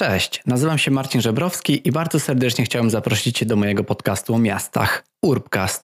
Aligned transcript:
Cześć, 0.00 0.42
nazywam 0.46 0.78
się 0.78 0.90
Marcin 0.90 1.20
Żebrowski 1.20 1.88
i 1.88 1.92
bardzo 1.92 2.20
serdecznie 2.20 2.64
chciałem 2.64 2.90
zaprosić 2.90 3.38
Cię 3.38 3.46
do 3.46 3.56
mojego 3.56 3.84
podcastu 3.84 4.34
o 4.34 4.38
miastach 4.38 5.04
Urbcast. 5.22 5.82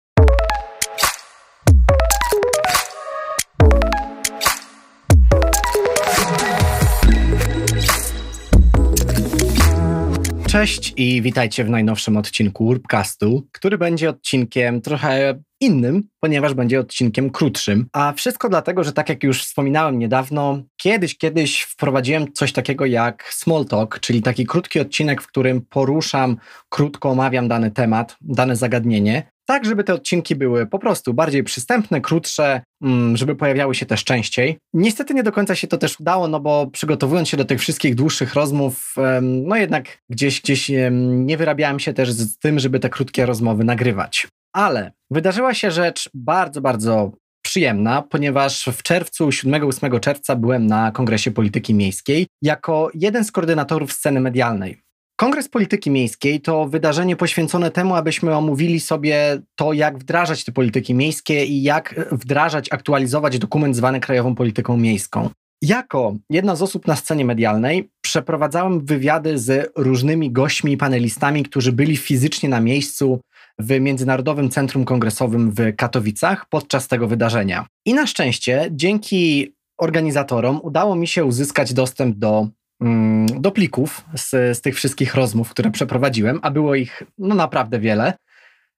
Cześć 10.47 10.93
i 10.97 11.21
witajcie 11.21 11.63
w 11.63 11.69
najnowszym 11.69 12.17
odcinku 12.17 12.65
Urbcastu, 12.65 13.47
który 13.51 13.77
będzie 13.77 14.09
odcinkiem 14.09 14.81
trochę 14.81 15.39
innym, 15.63 16.03
ponieważ 16.19 16.53
będzie 16.53 16.79
odcinkiem 16.79 17.29
krótszym. 17.29 17.87
A 17.93 18.13
wszystko 18.13 18.49
dlatego, 18.49 18.83
że 18.83 18.93
tak 18.93 19.09
jak 19.09 19.23
już 19.23 19.43
wspominałem 19.43 19.99
niedawno, 19.99 20.61
kiedyś, 20.77 21.17
kiedyś 21.17 21.61
wprowadziłem 21.61 22.33
coś 22.33 22.53
takiego 22.53 22.85
jak 22.85 23.29
small 23.33 23.65
talk, 23.65 23.99
czyli 23.99 24.21
taki 24.21 24.45
krótki 24.45 24.79
odcinek, 24.79 25.21
w 25.21 25.27
którym 25.27 25.61
poruszam, 25.61 26.37
krótko 26.69 27.09
omawiam 27.09 27.47
dany 27.47 27.71
temat, 27.71 28.17
dane 28.21 28.55
zagadnienie. 28.55 29.33
Tak, 29.45 29.65
żeby 29.65 29.83
te 29.83 29.93
odcinki 29.93 30.35
były 30.35 30.65
po 30.65 30.79
prostu 30.79 31.13
bardziej 31.13 31.43
przystępne, 31.43 32.01
krótsze, 32.01 32.61
mm, 32.81 33.17
żeby 33.17 33.35
pojawiały 33.35 33.75
się 33.75 33.85
też 33.85 34.03
częściej. 34.03 34.57
Niestety 34.73 35.13
nie 35.13 35.23
do 35.23 35.31
końca 35.31 35.55
się 35.55 35.67
to 35.67 35.77
też 35.77 35.99
udało, 35.99 36.27
no 36.27 36.39
bo 36.39 36.67
przygotowując 36.67 37.29
się 37.29 37.37
do 37.37 37.45
tych 37.45 37.59
wszystkich 37.59 37.95
dłuższych 37.95 38.33
rozmów, 38.33 38.95
no 39.21 39.55
jednak 39.55 39.97
gdzieś, 40.09 40.41
gdzieś 40.41 40.71
nie 40.91 41.37
wyrabiałem 41.37 41.79
się 41.79 41.93
też 41.93 42.11
z 42.11 42.37
tym, 42.37 42.59
żeby 42.59 42.79
te 42.79 42.89
krótkie 42.89 43.25
rozmowy 43.25 43.63
nagrywać. 43.63 44.27
Ale 44.53 44.91
wydarzyła 45.11 45.53
się 45.53 45.71
rzecz 45.71 46.09
bardzo, 46.13 46.61
bardzo 46.61 47.11
przyjemna, 47.45 48.01
ponieważ 48.01 48.65
w 48.73 48.83
czerwcu, 48.83 49.29
7-8 49.29 49.99
czerwca 49.99 50.35
byłem 50.35 50.67
na 50.67 50.91
Kongresie 50.91 51.31
Polityki 51.31 51.73
Miejskiej 51.73 52.27
jako 52.41 52.89
jeden 52.93 53.25
z 53.25 53.31
koordynatorów 53.31 53.93
sceny 53.93 54.19
medialnej. 54.19 54.83
Kongres 55.15 55.49
Polityki 55.49 55.91
Miejskiej 55.91 56.41
to 56.41 56.67
wydarzenie 56.67 57.15
poświęcone 57.15 57.71
temu, 57.71 57.95
abyśmy 57.95 58.35
omówili 58.35 58.79
sobie 58.79 59.41
to, 59.55 59.73
jak 59.73 59.97
wdrażać 59.97 60.43
te 60.43 60.51
polityki 60.51 60.93
miejskie 60.93 61.45
i 61.45 61.63
jak 61.63 61.95
wdrażać, 62.11 62.67
aktualizować 62.71 63.39
dokument 63.39 63.75
zwany 63.75 63.99
Krajową 63.99 64.35
Polityką 64.35 64.77
Miejską. 64.77 65.29
Jako 65.61 66.15
jedna 66.29 66.55
z 66.55 66.61
osób 66.61 66.87
na 66.87 66.95
scenie 66.95 67.25
medialnej 67.25 67.89
przeprowadzałem 68.01 68.85
wywiady 68.85 69.37
z 69.39 69.71
różnymi 69.75 70.31
gośćmi 70.31 70.71
i 70.71 70.77
panelistami, 70.77 71.43
którzy 71.43 71.71
byli 71.71 71.97
fizycznie 71.97 72.49
na 72.49 72.59
miejscu 72.59 73.19
w 73.59 73.79
Międzynarodowym 73.79 74.49
Centrum 74.49 74.85
Kongresowym 74.85 75.51
w 75.51 75.75
Katowicach 75.75 76.45
podczas 76.49 76.87
tego 76.87 77.07
wydarzenia. 77.07 77.65
I 77.85 77.93
na 77.93 78.07
szczęście, 78.07 78.67
dzięki 78.71 79.53
organizatorom, 79.77 80.59
udało 80.63 80.95
mi 80.95 81.07
się 81.07 81.25
uzyskać 81.25 81.73
dostęp 81.73 82.17
do, 82.17 82.47
mm, 82.81 83.41
do 83.41 83.51
plików 83.51 84.05
z, 84.15 84.57
z 84.57 84.61
tych 84.61 84.75
wszystkich 84.75 85.15
rozmów, 85.15 85.49
które 85.49 85.71
przeprowadziłem, 85.71 86.39
a 86.41 86.51
było 86.51 86.75
ich 86.75 87.03
no, 87.17 87.35
naprawdę 87.35 87.79
wiele, 87.79 88.13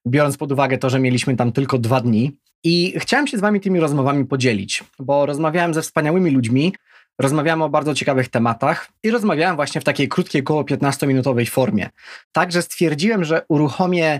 biorąc 0.07 0.37
pod 0.37 0.51
uwagę 0.51 0.77
to, 0.77 0.89
że 0.89 0.99
mieliśmy 0.99 1.35
tam 1.35 1.51
tylko 1.51 1.77
dwa 1.77 2.01
dni. 2.01 2.37
I 2.63 2.93
chciałem 2.97 3.27
się 3.27 3.37
z 3.37 3.41
Wami 3.41 3.59
tymi 3.61 3.79
rozmowami 3.79 4.25
podzielić, 4.25 4.83
bo 4.99 5.25
rozmawiałem 5.25 5.73
ze 5.73 5.81
wspaniałymi 5.81 6.31
ludźmi, 6.31 6.73
rozmawiamy 7.19 7.63
o 7.63 7.69
bardzo 7.69 7.95
ciekawych 7.95 8.29
tematach 8.29 8.89
i 9.03 9.11
rozmawiałem 9.11 9.55
właśnie 9.55 9.81
w 9.81 9.83
takiej 9.83 10.07
krótkiej, 10.09 10.41
około 10.41 10.63
15-minutowej 10.63 11.49
formie. 11.49 11.89
Także 12.31 12.61
stwierdziłem, 12.61 13.23
że 13.23 13.45
uruchomię 13.49 14.19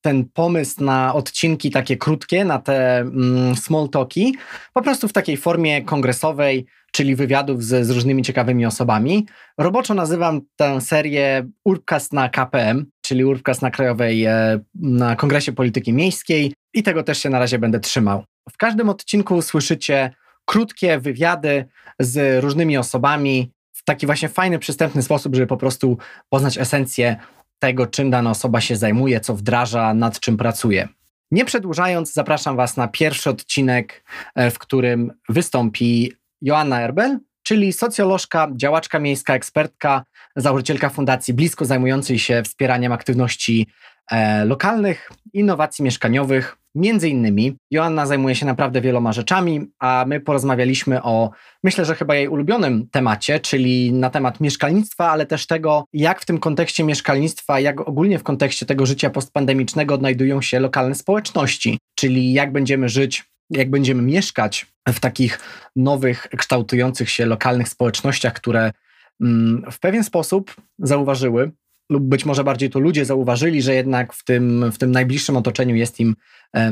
ten 0.00 0.24
pomysł 0.34 0.84
na 0.84 1.14
odcinki 1.14 1.70
takie 1.70 1.96
krótkie, 1.96 2.44
na 2.44 2.58
te 2.58 2.98
mm, 2.98 3.56
small 3.56 3.88
talki, 3.88 4.36
po 4.74 4.82
prostu 4.82 5.08
w 5.08 5.12
takiej 5.12 5.36
formie 5.36 5.82
kongresowej, 5.82 6.66
czyli 6.92 7.16
wywiadów 7.16 7.64
z, 7.64 7.86
z 7.86 7.90
różnymi 7.90 8.22
ciekawymi 8.22 8.66
osobami. 8.66 9.26
Roboczo 9.58 9.94
nazywam 9.94 10.40
tę 10.56 10.80
serię 10.80 11.48
Urbcast 11.64 12.12
na 12.12 12.28
KPM, 12.28 12.86
czyli 13.02 13.24
Urbcast 13.24 13.62
na 13.62 13.70
Krajowej, 13.70 14.24
e, 14.24 14.60
na 14.74 15.16
Kongresie 15.16 15.52
Polityki 15.52 15.92
Miejskiej 15.92 16.54
i 16.74 16.82
tego 16.82 17.02
też 17.02 17.18
się 17.18 17.30
na 17.30 17.38
razie 17.38 17.58
będę 17.58 17.80
trzymał. 17.80 18.24
W 18.50 18.56
każdym 18.56 18.88
odcinku 18.88 19.42
słyszycie 19.42 20.10
krótkie 20.44 20.98
wywiady 20.98 21.64
z 21.98 22.44
różnymi 22.44 22.78
osobami 22.78 23.52
w 23.72 23.84
taki 23.84 24.06
właśnie 24.06 24.28
fajny, 24.28 24.58
przystępny 24.58 25.02
sposób, 25.02 25.34
żeby 25.34 25.46
po 25.46 25.56
prostu 25.56 25.98
poznać 26.28 26.58
esencję 26.58 27.16
tego, 27.58 27.86
czym 27.86 28.10
dana 28.10 28.30
osoba 28.30 28.60
się 28.60 28.76
zajmuje, 28.76 29.20
co 29.20 29.34
wdraża, 29.34 29.94
nad 29.94 30.20
czym 30.20 30.36
pracuje. 30.36 30.88
Nie 31.30 31.44
przedłużając, 31.44 32.12
zapraszam 32.12 32.56
Was 32.56 32.76
na 32.76 32.88
pierwszy 32.88 33.30
odcinek, 33.30 34.04
e, 34.34 34.50
w 34.50 34.58
którym 34.58 35.12
wystąpi 35.28 36.12
Joanna 36.42 36.82
Erbel, 36.82 37.18
czyli 37.42 37.72
socjolożka, 37.72 38.48
działaczka 38.56 38.98
miejska, 38.98 39.34
ekspertka, 39.34 40.04
założycielka 40.36 40.88
fundacji 40.88 41.34
blisko 41.34 41.64
zajmującej 41.64 42.18
się 42.18 42.42
wspieraniem 42.42 42.92
aktywności 42.92 43.66
e, 44.10 44.44
lokalnych, 44.44 45.10
innowacji 45.32 45.84
mieszkaniowych, 45.84 46.56
Między 46.76 47.08
innymi 47.08 47.56
Joanna 47.70 48.06
zajmuje 48.06 48.34
się 48.34 48.46
naprawdę 48.46 48.80
wieloma 48.80 49.12
rzeczami, 49.12 49.66
a 49.78 50.04
my 50.08 50.20
porozmawialiśmy 50.20 51.02
o, 51.02 51.30
myślę, 51.64 51.84
że 51.84 51.94
chyba 51.94 52.14
jej 52.14 52.28
ulubionym 52.28 52.88
temacie, 52.90 53.40
czyli 53.40 53.92
na 53.92 54.10
temat 54.10 54.40
mieszkalnictwa, 54.40 55.10
ale 55.10 55.26
też 55.26 55.46
tego, 55.46 55.84
jak 55.92 56.20
w 56.20 56.24
tym 56.24 56.38
kontekście 56.38 56.84
mieszkalnictwa, 56.84 57.60
jak 57.60 57.80
ogólnie 57.80 58.18
w 58.18 58.22
kontekście 58.22 58.66
tego 58.66 58.86
życia 58.86 59.10
postpandemicznego 59.10 59.94
odnajdują 59.94 60.42
się 60.42 60.60
lokalne 60.60 60.94
społeczności, 60.94 61.78
czyli 61.94 62.32
jak 62.32 62.52
będziemy 62.52 62.88
żyć, 62.88 63.24
jak 63.50 63.70
będziemy 63.70 64.02
mieszkać 64.02 64.66
w 64.88 65.00
takich 65.00 65.40
nowych, 65.76 66.28
kształtujących 66.36 67.10
się 67.10 67.26
lokalnych 67.26 67.68
społecznościach, 67.68 68.32
które 68.32 68.72
mm, 69.20 69.64
w 69.70 69.78
pewien 69.78 70.04
sposób 70.04 70.54
zauważyły, 70.78 71.50
lub 71.90 72.04
być 72.04 72.24
może 72.24 72.44
bardziej 72.44 72.70
to 72.70 72.78
ludzie 72.78 73.04
zauważyli, 73.04 73.62
że 73.62 73.74
jednak 73.74 74.12
w 74.12 74.24
tym, 74.24 74.72
w 74.72 74.78
tym 74.78 74.90
najbliższym 74.90 75.36
otoczeniu 75.36 75.74
jest 75.74 76.00
im 76.00 76.16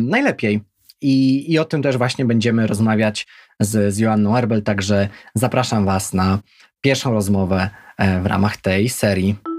najlepiej. 0.00 0.60
I, 1.00 1.52
I 1.52 1.58
o 1.58 1.64
tym 1.64 1.82
też 1.82 1.96
właśnie 1.96 2.24
będziemy 2.24 2.66
rozmawiać 2.66 3.26
z, 3.60 3.94
z 3.94 3.98
Joanną 3.98 4.36
Erbel, 4.36 4.62
także 4.62 5.08
zapraszam 5.34 5.84
Was 5.84 6.14
na 6.14 6.38
pierwszą 6.80 7.12
rozmowę 7.12 7.70
e, 7.98 8.20
w 8.20 8.26
ramach 8.26 8.56
tej 8.56 8.88
serii. 8.88 9.53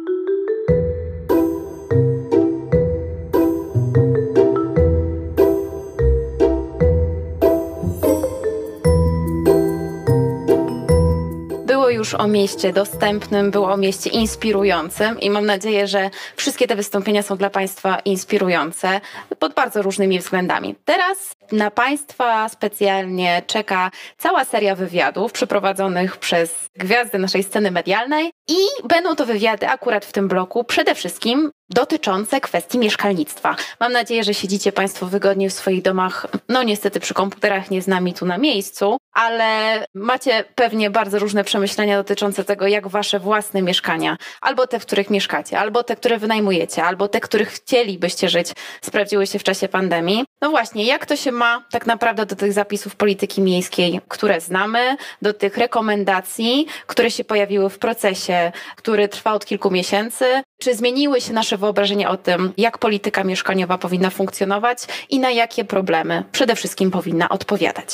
Już 12.06 12.14
o 12.14 12.28
mieście 12.28 12.74
dostępnym, 12.74 13.52
było 13.52 13.72
o 13.74 13.78
mieście 13.78 14.10
inspirującym 14.10 15.20
i 15.20 15.30
mam 15.30 15.46
nadzieję, 15.46 15.88
że 15.88 16.10
wszystkie 16.36 16.68
te 16.68 16.76
wystąpienia 16.76 17.24
są 17.24 17.38
dla 17.38 17.50
Państwa 17.50 18.00
inspirujące 18.00 19.02
pod 19.40 19.54
bardzo 19.54 19.82
różnymi 19.82 20.20
względami. 20.20 20.76
Teraz 20.86 21.35
na 21.52 21.72
Państwa 21.72 22.50
specjalnie 22.50 23.42
czeka 23.48 23.92
cała 24.18 24.46
seria 24.46 24.76
wywiadów 24.76 25.32
przeprowadzonych 25.32 26.18
przez 26.18 26.70
gwiazdy 26.76 27.20
naszej 27.20 27.44
sceny 27.44 27.72
medialnej 27.72 28.32
i 28.48 28.88
będą 28.88 29.16
to 29.16 29.26
wywiady 29.26 29.68
akurat 29.68 30.06
w 30.06 30.12
tym 30.12 30.28
bloku 30.28 30.64
przede 30.64 30.96
wszystkim 30.96 31.52
dotyczące 31.70 32.42
kwestii 32.42 32.80
mieszkalnictwa. 32.80 33.56
Mam 33.80 33.92
nadzieję, 33.92 34.24
że 34.24 34.34
siedzicie 34.34 34.72
Państwo 34.72 35.06
wygodnie 35.06 35.50
w 35.50 35.54
swoich 35.54 35.82
domach, 35.82 36.28
no 36.50 36.64
niestety 36.64 37.00
przy 37.00 37.14
komputerach, 37.14 37.72
nie 37.72 37.82
z 37.82 37.88
nami 37.88 38.14
tu 38.14 38.26
na 38.26 38.38
miejscu, 38.38 38.98
ale 39.14 39.86
macie 39.94 40.44
pewnie 40.56 40.90
bardzo 40.90 41.20
różne 41.20 41.44
przemyślenia 41.44 41.98
dotyczące 41.98 42.44
tego, 42.44 42.68
jak 42.68 42.88
Wasze 42.88 43.20
własne 43.20 43.62
mieszkania, 43.62 44.18
albo 44.42 44.68
te, 44.68 44.80
w 44.80 44.86
których 44.86 45.10
mieszkacie, 45.10 45.60
albo 45.60 45.84
te, 45.84 45.96
które 45.96 46.18
wynajmujecie, 46.18 46.84
albo 46.84 47.08
te, 47.08 47.20
których 47.20 47.50
chcielibyście 47.50 48.30
żyć, 48.30 48.52
sprawdziły 48.82 49.28
się 49.28 49.40
w 49.40 49.44
czasie 49.44 49.68
pandemii. 49.68 50.26
No 50.42 50.50
właśnie, 50.50 50.86
jak 50.86 51.06
to 51.06 51.16
się 51.16 51.32
ma 51.32 51.66
tak 51.72 51.86
naprawdę 51.86 52.26
do 52.26 52.36
tych 52.36 52.54
zapisów 52.54 52.96
polityki 52.96 53.42
miejskiej, 53.42 54.00
które 54.08 54.42
znamy, 54.42 54.98
do 55.22 55.34
tych 55.34 55.58
rekomendacji, 55.58 56.68
które 56.88 57.12
się 57.12 57.24
pojawiły 57.24 57.70
w 57.70 57.80
procesie, 57.80 58.52
który 58.76 59.08
trwa 59.08 59.34
od 59.34 59.46
kilku 59.46 59.72
miesięcy? 59.72 60.26
Czy 60.62 60.76
zmieniły 60.76 61.22
się 61.22 61.34
nasze 61.34 61.58
wyobrażenia 61.58 62.10
o 62.10 62.18
tym, 62.18 62.54
jak 62.58 62.78
polityka 62.78 63.24
mieszkaniowa 63.24 63.78
powinna 63.78 64.10
funkcjonować 64.10 64.80
i 65.10 65.20
na 65.20 65.32
jakie 65.32 65.66
problemy 65.66 66.24
przede 66.32 66.56
wszystkim 66.56 66.92
powinna 66.92 67.30
odpowiadać? 67.30 67.90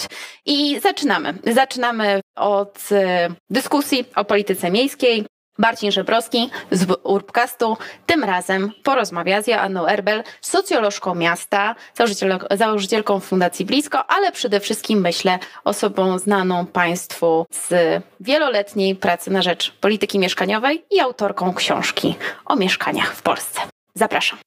I 0.45 0.79
zaczynamy. 0.79 1.33
Zaczynamy 1.53 2.21
od 2.35 2.79
e, 2.91 3.29
dyskusji 3.49 4.05
o 4.15 4.25
polityce 4.25 4.71
miejskiej. 4.71 5.25
Marcin 5.61 5.91
Żebrowski 5.91 6.49
z 6.71 6.87
Urbcastu 7.03 7.77
tym 8.05 8.23
razem 8.23 8.71
porozmawia 8.83 9.41
z 9.41 9.47
Joanną 9.47 9.87
Erbel, 9.87 10.23
socjolożką 10.41 11.15
miasta, 11.15 11.75
założycielką 12.51 13.19
Fundacji 13.19 13.65
Blisko, 13.65 14.05
ale 14.07 14.31
przede 14.31 14.59
wszystkim 14.59 15.01
myślę 15.01 15.39
osobą 15.63 16.19
znaną 16.19 16.65
Państwu 16.65 17.45
z 17.51 18.01
wieloletniej 18.19 18.95
pracy 18.95 19.31
na 19.31 19.41
rzecz 19.41 19.71
polityki 19.71 20.19
mieszkaniowej 20.19 20.85
i 20.91 20.99
autorką 20.99 21.53
książki 21.53 22.15
o 22.45 22.55
mieszkaniach 22.55 23.15
w 23.15 23.21
Polsce. 23.21 23.61
Zapraszam. 23.95 24.39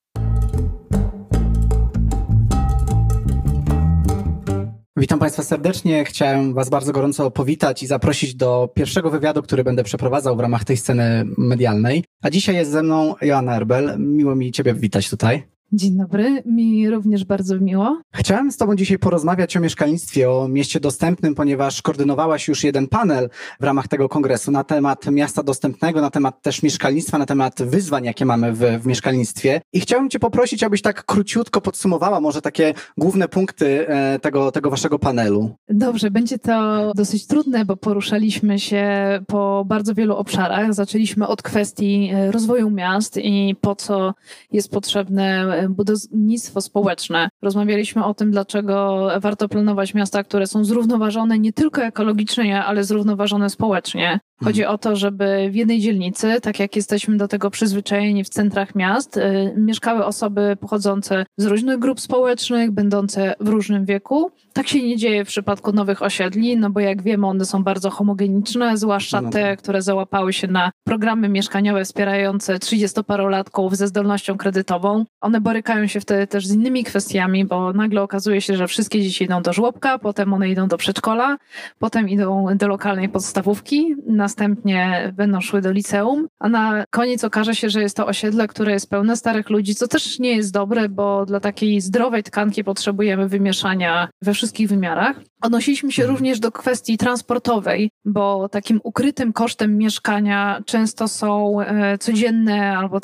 Witam 4.96 5.19
Państwa 5.19 5.43
serdecznie. 5.43 6.05
Chciałem 6.05 6.55
Was 6.55 6.70
bardzo 6.70 6.93
gorąco 6.93 7.31
powitać 7.31 7.82
i 7.82 7.87
zaprosić 7.87 8.35
do 8.35 8.69
pierwszego 8.75 9.11
wywiadu, 9.11 9.43
który 9.43 9.64
będę 9.64 9.85
przeprowadzał 9.85 10.37
w 10.37 10.41
ramach 10.41 10.64
tej 10.64 10.76
sceny 10.76 11.25
medialnej. 11.38 12.05
A 12.23 12.31
dzisiaj 12.31 12.55
jest 12.55 12.70
ze 12.70 12.82
mną 12.82 13.14
Joanna 13.23 13.56
Erbel. 13.56 13.96
Miło 13.99 14.35
mi 14.35 14.52
Ciebie 14.52 14.75
witać 14.75 15.11
tutaj. 15.11 15.53
Dzień 15.72 15.96
dobry, 15.96 16.43
mi 16.46 16.90
również 16.90 17.25
bardzo 17.25 17.61
miło. 17.61 18.00
Chciałem 18.14 18.52
z 18.52 18.56
Tobą 18.56 18.76
dzisiaj 18.76 18.99
porozmawiać 18.99 19.56
o 19.56 19.61
mieszkalnictwie, 19.61 20.31
o 20.31 20.49
mieście 20.49 20.81
dostępnym, 20.81 21.34
ponieważ 21.34 21.82
koordynowałaś 21.82 22.49
już 22.49 22.64
jeden 22.64 22.88
panel 22.88 23.31
w 23.61 23.64
ramach 23.64 23.88
tego 23.88 24.08
kongresu 24.08 24.50
na 24.50 24.64
temat 24.64 25.06
miasta 25.11 25.43
dostępnego, 25.43 26.00
na 26.00 26.11
temat 26.11 26.43
też 26.43 26.62
mieszkalnictwa, 26.62 27.19
na 27.19 27.26
temat 27.26 27.62
wyzwań, 27.62 28.05
jakie 28.05 28.25
mamy 28.25 28.52
w, 28.52 28.58
w 28.58 28.87
mieszkalnictwie. 28.87 29.61
I 29.72 29.81
chciałem 29.81 30.11
Cię 30.11 30.19
poprosić, 30.19 30.62
abyś 30.62 30.82
tak 30.82 31.05
króciutko 31.05 31.61
podsumowała 31.61 32.20
może 32.20 32.43
takie 32.43 32.75
główne 32.99 33.28
punkty 33.28 33.88
e, 33.88 34.19
tego, 34.19 34.52
tego 34.52 34.70
Waszego 34.70 34.99
panelu. 34.99 35.50
Dobrze, 35.69 36.11
będzie 36.11 36.38
to 36.38 36.93
dosyć 36.94 37.26
trudne, 37.26 37.64
bo 37.64 37.76
poruszaliśmy 37.76 38.58
się 38.58 38.84
po 39.26 39.64
bardzo 39.66 39.94
wielu 39.94 40.16
obszarach. 40.16 40.75
Zaczęliśmy 40.75 41.26
od 41.26 41.43
kwestii 41.43 42.11
e, 42.14 42.31
rozwoju 42.31 42.70
miast 42.70 43.16
i 43.16 43.56
po 43.61 43.76
co 43.76 44.14
jest 44.52 44.70
potrzebne 44.70 45.53
budownictwo 45.68 46.60
społeczne. 46.60 47.28
Rozmawialiśmy 47.42 48.04
o 48.04 48.14
tym, 48.14 48.30
dlaczego 48.30 49.08
warto 49.20 49.48
planować 49.48 49.94
miasta, 49.94 50.24
które 50.24 50.46
są 50.46 50.64
zrównoważone 50.64 51.38
nie 51.38 51.52
tylko 51.52 51.82
ekologicznie, 51.82 52.64
ale 52.64 52.84
zrównoważone 52.84 53.50
społecznie. 53.50 54.20
Chodzi 54.42 54.62
mhm. 54.62 54.75
o 54.75 54.78
to, 54.78 54.96
żeby 54.96 55.48
w 55.50 55.54
jednej 55.54 55.81
dzielnicy, 55.81 56.40
tak 56.40 56.60
jak 56.60 56.76
jesteśmy 56.76 57.16
do 57.16 57.28
tego 57.28 57.50
przyzwyczajeni 57.50 58.25
w 58.25 58.28
centrach 58.28 58.75
miast, 58.75 59.16
y, 59.16 59.54
mieszkały 59.56 60.04
osoby 60.04 60.56
pochodzące 60.60 61.26
z 61.36 61.44
różnych 61.44 61.78
grup 61.78 62.00
społecznych, 62.00 62.70
będące 62.70 63.34
w 63.40 63.48
różnym 63.48 63.84
wieku. 63.84 64.31
Tak 64.52 64.69
się 64.69 64.82
nie 64.82 64.96
dzieje 64.96 65.25
w 65.25 65.28
przypadku 65.28 65.72
nowych 65.72 66.02
osiedli, 66.02 66.56
no 66.56 66.70
bo 66.70 66.81
jak 66.81 67.02
wiemy, 67.02 67.26
one 67.26 67.44
są 67.44 67.64
bardzo 67.64 67.90
homogeniczne, 67.90 68.76
zwłaszcza 68.76 69.20
no 69.20 69.31
te, 69.31 69.42
tak. 69.42 69.58
które 69.58 69.82
załapały 69.82 70.32
się 70.32 70.48
na 70.48 70.70
programy 70.84 71.28
mieszkaniowe 71.28 71.84
wspierające 71.84 72.58
30-parolatków 72.58 73.75
ze 73.75 73.87
zdolnością 73.88 74.37
kredytową. 74.37 75.04
One 75.20 75.40
borykają 75.40 75.87
się 75.87 76.00
wtedy 76.00 76.26
też 76.26 76.46
z 76.46 76.54
innymi 76.54 76.84
kwestiami, 76.84 77.44
bo 77.44 77.72
nagle 77.72 78.02
okazuje 78.02 78.40
się, 78.40 78.56
że 78.56 78.69
wszystkie 78.69 79.02
dzieci 79.02 79.25
idą 79.25 79.42
do 79.42 79.52
żłobka, 79.52 79.98
potem 79.98 80.32
one 80.34 80.48
idą 80.48 80.69
do 80.69 80.76
przedszkola, 80.76 81.37
potem 81.78 82.08
idą 82.08 82.46
do 82.56 82.69
lokalnej 82.69 83.08
podstawówki, 83.08 83.94
następnie 84.25 85.12
będą 85.17 85.41
szły 85.41 85.61
do 85.61 85.73
liceum, 85.73 86.29
a 86.41 86.49
na 86.49 86.85
koniec 86.91 87.25
okaże 87.25 87.55
się, 87.55 87.71
że 87.71 87.82
jest 87.82 87.97
to 87.97 88.06
osiedle, 88.06 88.49
które 88.49 88.73
jest 88.73 88.91
pełne 88.91 89.17
starych 89.17 89.50
ludzi, 89.50 89.75
co 89.75 89.88
też 89.88 90.19
nie 90.19 90.37
jest 90.37 90.53
dobre, 90.53 90.88
bo 90.88 91.26
dla 91.26 91.41
takiej 91.41 91.81
zdrowej 91.81 92.23
tkanki 92.23 92.65
potrzebujemy 92.65 93.29
wymieszania 93.29 94.09
we 94.23 94.35
wszystkich 94.35 94.69
wymiarach. 94.69 95.21
Odnosiliśmy 95.44 95.93
się 95.93 96.02
mhm. 96.02 96.17
również 96.17 96.41
do 96.41 96.52
kwestii 96.52 96.99
transportowej, 96.99 97.91
bo 98.05 98.49
takim 98.49 98.81
ukrytym 98.85 99.32
kosztem 99.32 99.79
mieszkania 99.79 100.62
często 100.67 101.08
są 101.08 101.61
e, 101.61 101.99
codzienne 101.99 102.79
albo 102.79 103.00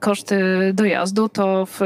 koszty 0.00 0.40
dojazdu. 0.74 1.28
To 1.28 1.66
w, 1.66 1.80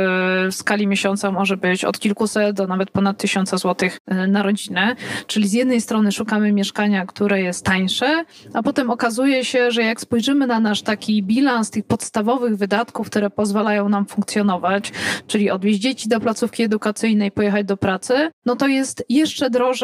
w 0.50 0.54
skali 0.54 0.86
miesiąca 0.86 1.30
może 1.30 1.56
być 1.56 1.84
od 1.84 1.98
kilkuset 1.98 2.56
do 2.56 2.66
nawet 2.66 2.90
ponad 2.90 3.18
tysiąca 3.18 3.56
złotych 3.56 3.98
e, 4.06 4.26
na 4.26 4.42
rodzinę. 4.42 4.96
Czyli 5.26 5.48
z 5.48 5.52
jednej 5.52 5.80
strony 5.80 6.12
szukamy 6.12 6.52
mieszkania, 6.52 7.06
które 7.06 7.40
jest 7.40 7.64
tańsze, 7.64 8.24
a 8.54 8.62
potem 8.62 8.90
okazuje 8.90 9.44
się, 9.44 9.70
że 9.70 9.82
jak 9.82 10.00
spojrzymy 10.00 10.46
na 10.46 10.60
nasz 10.60 10.82
taki 10.82 11.22
bilans 11.22 11.70
tych 11.70 11.84
podstawowych 11.84 12.56
wydatków, 12.56 13.06
które 13.06 13.30
pozwalają 13.30 13.88
nam 13.88 14.06
funkcjonować, 14.06 14.92
czyli 15.26 15.50
odwieźć 15.50 15.80
dzieci 15.80 16.08
do 16.08 16.20
placówki 16.20 16.62
edukacyjnej, 16.62 17.30
pojechać 17.30 17.66
do 17.66 17.76
pracy, 17.76 18.30
no 18.46 18.56
to 18.56 18.66
jest 18.66 19.04
jeszcze 19.08 19.50
drożej 19.50 19.81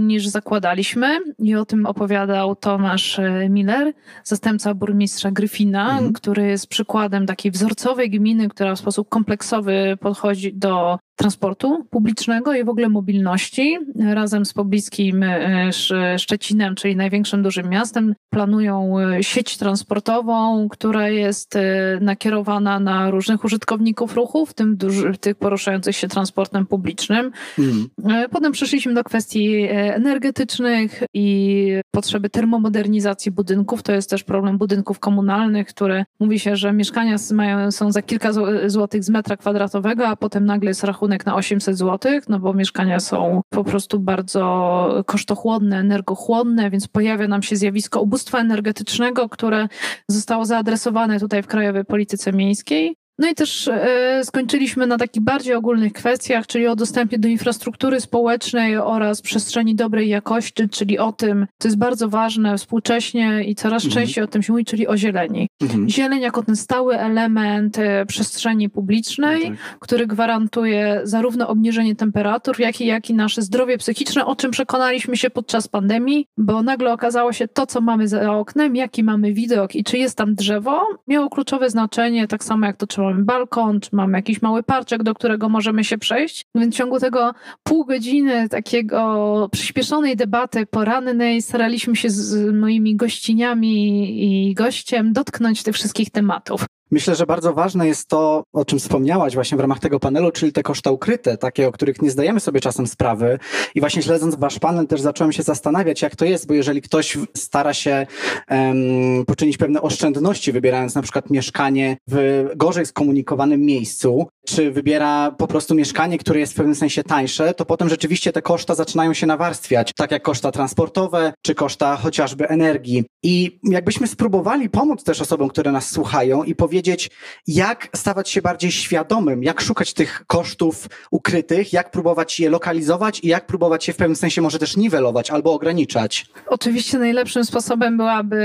niż 0.00 0.28
zakładaliśmy 0.28 1.20
i 1.38 1.54
o 1.54 1.64
tym 1.64 1.86
opowiadał 1.86 2.56
Tomasz 2.56 3.18
e, 3.18 3.48
Miller, 3.48 3.92
zastępca 4.24 4.74
burmistrza 4.74 5.30
Gryfina, 5.30 5.90
mhm. 5.92 6.12
który 6.12 6.46
jest 6.46 6.66
przykładem 6.66 7.26
takiej 7.26 7.52
wzorcowej 7.52 8.10
gminy, 8.10 8.48
która 8.48 8.74
w 8.74 8.78
sposób 8.78 9.08
kompleksowy 9.08 9.96
podchodzi 10.00 10.54
do 10.54 10.98
transportu 11.18 11.84
publicznego 11.90 12.54
i 12.54 12.64
w 12.64 12.68
ogóle 12.68 12.88
mobilności. 12.88 13.78
Razem 14.14 14.44
z 14.44 14.52
pobliskim 14.52 15.22
e, 15.22 15.70
Szczecinem, 16.18 16.74
czyli 16.74 16.96
największym 16.96 17.42
dużym 17.42 17.68
miastem, 17.68 18.14
planują 18.30 18.98
e, 18.98 19.22
sieć 19.22 19.56
transportową, 19.56 20.68
która 20.68 21.08
jest 21.08 21.56
e, 21.56 21.62
nakierowana 22.00 22.80
na 22.80 23.10
różnych 23.10 23.44
użytkowników 23.44 24.14
ruchu, 24.14 24.46
w 24.46 24.54
tym 24.54 24.76
duży, 24.76 25.12
tych 25.20 25.34
poruszających 25.34 25.96
się 25.96 26.08
transportem 26.08 26.66
publicznym. 26.66 27.32
Mm. 27.58 27.88
Potem 28.30 28.52
przeszliśmy 28.52 28.94
do 28.94 29.04
kwestii 29.04 29.66
energetycznych 29.70 31.02
i 31.14 31.80
potrzeby 31.90 32.30
termomodernizacji 32.30 33.32
budynków. 33.32 33.82
To 33.82 33.92
jest 33.92 34.10
też 34.10 34.24
problem 34.24 34.58
budynków 34.58 34.98
komunalnych, 34.98 35.68
które 35.68 36.04
mówi 36.20 36.38
się, 36.38 36.56
że 36.56 36.72
mieszkania 36.72 37.16
mają, 37.32 37.70
są 37.70 37.92
za 37.92 38.02
kilka 38.02 38.30
złotych 38.66 39.04
z 39.04 39.10
metra 39.10 39.36
kwadratowego, 39.36 40.08
a 40.08 40.16
potem 40.16 40.46
nagle 40.46 40.70
jest 40.70 40.84
rachunek 40.84 41.07
rachunek 41.08 41.26
na 41.26 41.34
800 41.34 41.78
zł, 41.78 42.20
no 42.28 42.38
bo 42.38 42.54
mieszkania 42.54 43.00
są 43.00 43.40
po 43.50 43.64
prostu 43.64 44.00
bardzo 44.00 45.02
kosztochłonne, 45.06 45.78
energochłonne, 45.78 46.70
więc 46.70 46.88
pojawia 46.88 47.28
nam 47.28 47.42
się 47.42 47.56
zjawisko 47.56 48.00
ubóstwa 48.00 48.38
energetycznego, 48.38 49.28
które 49.28 49.68
zostało 50.08 50.44
zaadresowane 50.44 51.20
tutaj 51.20 51.42
w 51.42 51.46
krajowej 51.46 51.84
polityce 51.84 52.32
miejskiej. 52.32 52.96
No 53.18 53.28
i 53.28 53.34
też 53.34 53.68
e, 53.68 54.20
skończyliśmy 54.24 54.86
na 54.86 54.98
takich 54.98 55.22
bardziej 55.22 55.54
ogólnych 55.54 55.92
kwestiach, 55.92 56.46
czyli 56.46 56.66
o 56.66 56.76
dostępie 56.76 57.18
do 57.18 57.28
infrastruktury 57.28 58.00
społecznej 58.00 58.76
oraz 58.76 59.22
przestrzeni 59.22 59.74
dobrej 59.74 60.08
jakości, 60.08 60.68
czyli 60.68 60.98
o 60.98 61.12
tym, 61.12 61.46
co 61.58 61.68
jest 61.68 61.78
bardzo 61.78 62.08
ważne 62.08 62.58
współcześnie 62.58 63.44
i 63.44 63.54
coraz 63.54 63.84
mhm. 63.84 64.02
częściej 64.02 64.24
o 64.24 64.26
tym 64.26 64.42
się 64.42 64.52
mówi, 64.52 64.64
czyli 64.64 64.86
o 64.86 64.96
zieleni. 64.96 65.48
Mhm. 65.62 65.88
Zieleń 65.88 66.20
jako 66.20 66.42
ten 66.42 66.56
stały 66.56 66.98
element 66.98 67.78
e, 67.78 68.06
przestrzeni 68.06 68.70
publicznej, 68.70 69.50
no 69.50 69.56
tak. 69.56 69.78
który 69.78 70.06
gwarantuje 70.06 71.00
zarówno 71.04 71.48
obniżenie 71.48 71.96
temperatur, 71.96 72.60
jak 72.60 72.80
i, 72.80 72.86
jak 72.86 73.10
i 73.10 73.14
nasze 73.14 73.42
zdrowie 73.42 73.78
psychiczne, 73.78 74.26
o 74.26 74.36
czym 74.36 74.50
przekonaliśmy 74.50 75.16
się 75.16 75.30
podczas 75.30 75.68
pandemii, 75.68 76.26
bo 76.36 76.62
nagle 76.62 76.92
okazało 76.92 77.32
się 77.32 77.48
to, 77.48 77.66
co 77.66 77.80
mamy 77.80 78.08
za 78.08 78.32
oknem, 78.32 78.76
jaki 78.76 79.04
mamy 79.04 79.32
widok 79.32 79.74
i 79.74 79.84
czy 79.84 79.98
jest 79.98 80.16
tam 80.16 80.34
drzewo, 80.34 80.86
miało 81.08 81.30
kluczowe 81.30 81.70
znaczenie, 81.70 82.28
tak 82.28 82.44
samo 82.44 82.66
jak 82.66 82.76
to 82.76 82.86
trzeba 82.86 83.07
mamy 83.10 83.24
balkon, 83.24 83.80
czy 83.80 83.90
mamy 83.92 84.18
jakiś 84.18 84.42
mały 84.42 84.62
parczek, 84.62 85.02
do 85.02 85.14
którego 85.14 85.48
możemy 85.48 85.84
się 85.84 85.98
przejść. 85.98 86.44
Więc 86.54 86.74
w 86.74 86.78
ciągu 86.78 87.00
tego 87.00 87.34
pół 87.62 87.84
godziny 87.84 88.48
takiego 88.48 89.48
przyspieszonej 89.52 90.16
debaty 90.16 90.66
porannej 90.66 91.42
staraliśmy 91.42 91.96
się 91.96 92.10
z 92.10 92.54
moimi 92.54 92.96
gościniami 92.96 94.48
i 94.48 94.54
gościem 94.54 95.12
dotknąć 95.12 95.62
tych 95.62 95.74
wszystkich 95.74 96.10
tematów. 96.10 96.66
Myślę, 96.90 97.14
że 97.14 97.26
bardzo 97.26 97.52
ważne 97.52 97.88
jest 97.88 98.08
to, 98.08 98.44
o 98.52 98.64
czym 98.64 98.78
wspomniałaś 98.78 99.34
właśnie 99.34 99.58
w 99.58 99.60
ramach 99.60 99.78
tego 99.78 100.00
panelu, 100.00 100.30
czyli 100.30 100.52
te 100.52 100.62
koszta 100.62 100.90
ukryte, 100.90 101.36
takie, 101.36 101.68
o 101.68 101.72
których 101.72 102.02
nie 102.02 102.10
zdajemy 102.10 102.40
sobie 102.40 102.60
czasem 102.60 102.86
sprawy. 102.86 103.38
I 103.74 103.80
właśnie 103.80 104.02
śledząc 104.02 104.34
wasz 104.34 104.58
panel 104.58 104.86
też 104.86 105.00
zacząłem 105.00 105.32
się 105.32 105.42
zastanawiać, 105.42 106.02
jak 106.02 106.16
to 106.16 106.24
jest, 106.24 106.46
bo 106.46 106.54
jeżeli 106.54 106.82
ktoś 106.82 107.18
stara 107.36 107.74
się 107.74 108.06
um, 108.50 109.24
poczynić 109.26 109.56
pewne 109.56 109.82
oszczędności, 109.82 110.52
wybierając 110.52 110.94
na 110.94 111.02
przykład 111.02 111.30
mieszkanie 111.30 111.96
w 112.08 112.46
gorzej 112.56 112.86
skomunikowanym 112.86 113.60
miejscu, 113.60 114.28
czy 114.48 114.70
wybiera 114.70 115.30
po 115.30 115.46
prostu 115.46 115.74
mieszkanie, 115.74 116.18
które 116.18 116.40
jest 116.40 116.52
w 116.52 116.56
pewnym 116.56 116.74
sensie 116.74 117.04
tańsze, 117.04 117.54
to 117.54 117.64
potem 117.64 117.88
rzeczywiście 117.88 118.32
te 118.32 118.42
koszta 118.42 118.74
zaczynają 118.74 119.14
się 119.14 119.26
nawarstwiać, 119.26 119.92
tak 119.96 120.10
jak 120.10 120.22
koszta 120.22 120.52
transportowe, 120.52 121.32
czy 121.42 121.54
koszta 121.54 121.96
chociażby 121.96 122.48
energii. 122.48 123.04
I 123.22 123.60
jakbyśmy 123.64 124.06
spróbowali 124.06 124.70
pomóc 124.70 125.04
też 125.04 125.20
osobom, 125.20 125.48
które 125.48 125.72
nas 125.72 125.90
słuchają 125.90 126.44
i 126.44 126.54
powiedzieć, 126.54 127.10
jak 127.46 127.88
stawać 127.96 128.30
się 128.30 128.42
bardziej 128.42 128.72
świadomym, 128.72 129.42
jak 129.42 129.60
szukać 129.60 129.94
tych 129.94 130.24
kosztów 130.26 130.88
ukrytych, 131.10 131.72
jak 131.72 131.90
próbować 131.90 132.40
je 132.40 132.50
lokalizować 132.50 133.20
i 133.24 133.28
jak 133.28 133.46
próbować 133.46 133.88
je 133.88 133.94
w 133.94 133.96
pewnym 133.96 134.16
sensie 134.16 134.42
może 134.42 134.58
też 134.58 134.76
niwelować 134.76 135.30
albo 135.30 135.52
ograniczać. 135.52 136.26
Oczywiście 136.46 136.98
najlepszym 136.98 137.44
sposobem 137.44 137.96
byłaby 137.96 138.38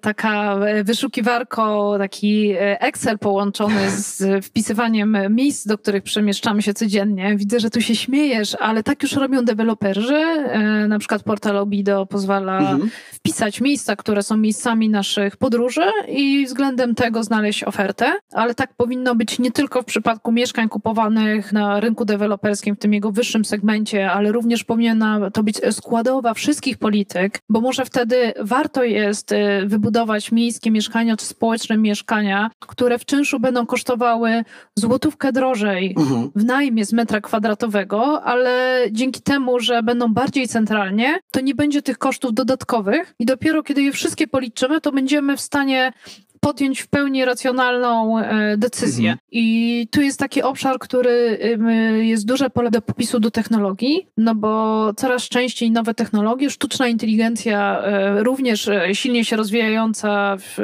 taka 0.00 0.56
wyszukiwarko, 0.84 1.94
taki 1.98 2.54
Excel 2.58 3.18
połączony 3.18 3.90
z 3.90 4.44
wpisywaniem 4.44 5.16
miejsc, 5.30 5.66
do 5.66 5.78
których 5.78 6.02
przemieszczamy 6.02 6.62
się 6.62 6.74
codziennie. 6.74 7.36
Widzę, 7.36 7.60
że 7.60 7.70
tu 7.70 7.80
się 7.80 7.96
śmiejesz, 7.96 8.56
ale 8.60 8.82
tak 8.82 9.02
już 9.02 9.12
robią 9.12 9.44
deweloperzy. 9.44 10.16
E, 10.16 10.88
na 10.88 10.98
przykład 10.98 11.22
portal 11.22 11.56
Obido 11.56 12.06
pozwala 12.06 12.58
mhm. 12.58 12.90
wpisać 13.12 13.60
miejsca, 13.60 13.96
które 13.96 14.22
są 14.22 14.36
miejscami 14.36 14.88
naszych 14.88 15.36
podróży 15.36 15.82
i 16.08 16.46
względem 16.46 16.94
tego 16.94 17.24
znaleźć 17.24 17.64
ofertę, 17.64 18.12
ale 18.32 18.54
tak 18.54 18.74
powinno 18.74 19.14
być 19.14 19.38
nie 19.38 19.52
tylko 19.52 19.82
w 19.82 19.84
przypadku 19.84 20.32
mieszkań 20.32 20.68
kupowanych 20.68 21.52
na 21.52 21.80
rynku 21.80 22.04
deweloperskim, 22.04 22.76
w 22.76 22.78
tym 22.78 22.94
jego 22.94 23.12
wyższym 23.12 23.44
segmencie, 23.44 24.12
ale 24.12 24.32
również 24.32 24.64
powinna 24.64 25.30
to 25.30 25.42
być 25.42 25.60
składowa 25.70 26.34
wszystkich 26.34 26.78
polityk, 26.78 27.40
bo 27.48 27.60
może 27.60 27.84
wtedy 27.84 28.32
warto 28.40 28.84
jest 28.84 29.32
y, 29.32 29.36
wybudować 29.66 30.32
miejskie 30.32 30.70
mieszkania 30.70 31.16
czy 31.16 31.26
społeczne 31.26 31.76
mieszkania, 31.76 32.50
które 32.58 32.98
w 32.98 33.04
czynszu 33.04 33.40
będą 33.40 33.66
kosztowały 33.66 34.44
złotówkę 35.12 35.32
drożej 35.32 35.94
Mhm. 35.98 36.30
w 36.36 36.44
najmie 36.44 36.84
z 36.84 36.92
metra 36.92 37.20
kwadratowego, 37.20 38.22
ale 38.22 38.80
dzięki 38.90 39.22
temu, 39.22 39.60
że 39.60 39.82
będą 39.82 40.12
bardziej 40.14 40.48
centralnie, 40.48 41.18
to 41.30 41.40
nie 41.40 41.54
będzie 41.54 41.82
tych 41.82 41.98
kosztów 41.98 42.34
dodatkowych 42.34 43.14
i 43.18 43.26
dopiero 43.26 43.62
kiedy 43.62 43.82
je 43.82 43.92
wszystkie 43.92 44.26
policzymy, 44.26 44.80
to 44.80 44.92
będziemy 44.92 45.36
w 45.36 45.40
stanie 45.40 45.92
podjąć 46.44 46.80
w 46.80 46.88
pełni 46.88 47.24
racjonalną 47.24 48.18
e, 48.18 48.56
decyzję. 48.56 49.10
Mhm. 49.10 49.18
I 49.30 49.88
tu 49.90 50.00
jest 50.00 50.18
taki 50.18 50.42
obszar, 50.42 50.78
który 50.78 51.38
jest 52.02 52.26
duże 52.26 52.50
pole 52.50 52.70
do 52.70 52.82
popisu 52.82 53.20
do 53.20 53.30
technologii, 53.30 54.08
no 54.16 54.34
bo 54.34 54.92
coraz 54.96 55.22
częściej 55.22 55.70
nowe 55.70 55.94
technologie, 55.94 56.50
sztuczna 56.50 56.88
inteligencja 56.88 57.78
e, 57.78 58.22
również 58.22 58.68
e, 58.68 58.94
silnie 58.94 59.24
się 59.24 59.36
rozwijająca 59.36 60.36
w, 60.38 60.58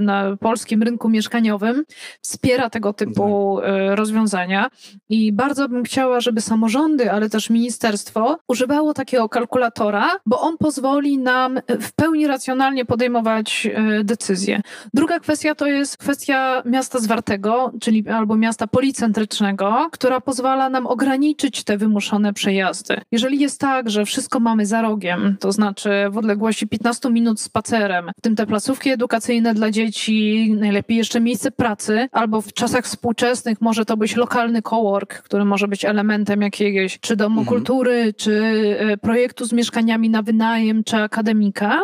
na 0.00 0.36
polskim 0.36 0.82
rynku 0.82 1.08
mieszkaniowym 1.08 1.84
wspiera 2.22 2.70
tego 2.70 2.92
typu 2.92 3.60
e, 3.60 3.96
rozwiązania 3.96 4.70
i 5.08 5.32
bardzo 5.32 5.68
bym 5.68 5.84
chciała, 5.84 6.20
żeby 6.20 6.40
samorządy, 6.40 7.12
ale 7.12 7.30
też 7.30 7.50
ministerstwo 7.50 8.38
używało 8.48 8.94
takiego 8.94 9.28
kalkulatora, 9.28 10.10
bo 10.26 10.40
on 10.40 10.58
pozwoli 10.58 11.18
nam 11.18 11.60
w 11.80 11.92
pełni 11.92 12.26
racjonalnie 12.26 12.84
podejmować 12.84 13.68
decyzje. 14.04 14.60
Druga 14.94 15.20
kwestia 15.22 15.54
to 15.54 15.66
jest 15.66 15.96
kwestia 15.96 16.62
miasta 16.66 16.98
zwartego, 16.98 17.72
czyli 17.80 18.08
albo 18.08 18.36
miasta 18.36 18.66
policentrycznego, 18.66 19.88
która 19.92 20.20
pozwala 20.20 20.68
nam 20.70 20.86
ograniczyć 20.86 21.64
te 21.64 21.76
wymuszone 21.76 22.32
przejazdy. 22.32 22.96
Jeżeli 23.12 23.40
jest 23.40 23.60
tak, 23.60 23.90
że 23.90 24.04
wszystko 24.04 24.40
mamy 24.40 24.66
za 24.66 24.82
rogiem, 24.82 25.36
to 25.40 25.52
znaczy 25.52 25.90
w 26.10 26.18
odległości 26.18 26.68
15 26.68 27.10
minut 27.10 27.40
spacerem, 27.40 28.10
w 28.18 28.20
tym 28.20 28.36
te 28.36 28.46
placówki 28.46 28.90
edukacyjne 28.90 29.54
dla 29.54 29.70
dzieci, 29.70 30.52
najlepiej 30.60 30.96
jeszcze 30.96 31.20
miejsce 31.20 31.50
pracy, 31.50 32.08
albo 32.12 32.40
w 32.40 32.52
czasach 32.52 32.84
współczesnych 32.84 33.60
może 33.60 33.84
to 33.84 33.96
być 33.96 34.16
lokalny 34.16 34.62
cowork, 34.62 35.22
który 35.22 35.44
może 35.44 35.68
być 35.68 35.84
elementem 35.84 36.42
jakiegoś 36.42 36.98
czy 37.00 37.16
domu 37.16 37.40
Mhm. 37.40 37.56
kultury, 37.56 38.14
czy 38.16 38.42
e, 38.78 38.96
projektu 38.96 39.44
z 39.44 39.52
mieszkaniami 39.52 40.10
na 40.10 40.22
wynajem, 40.22 40.84
czy 40.84 40.96
akademika, 40.96 41.80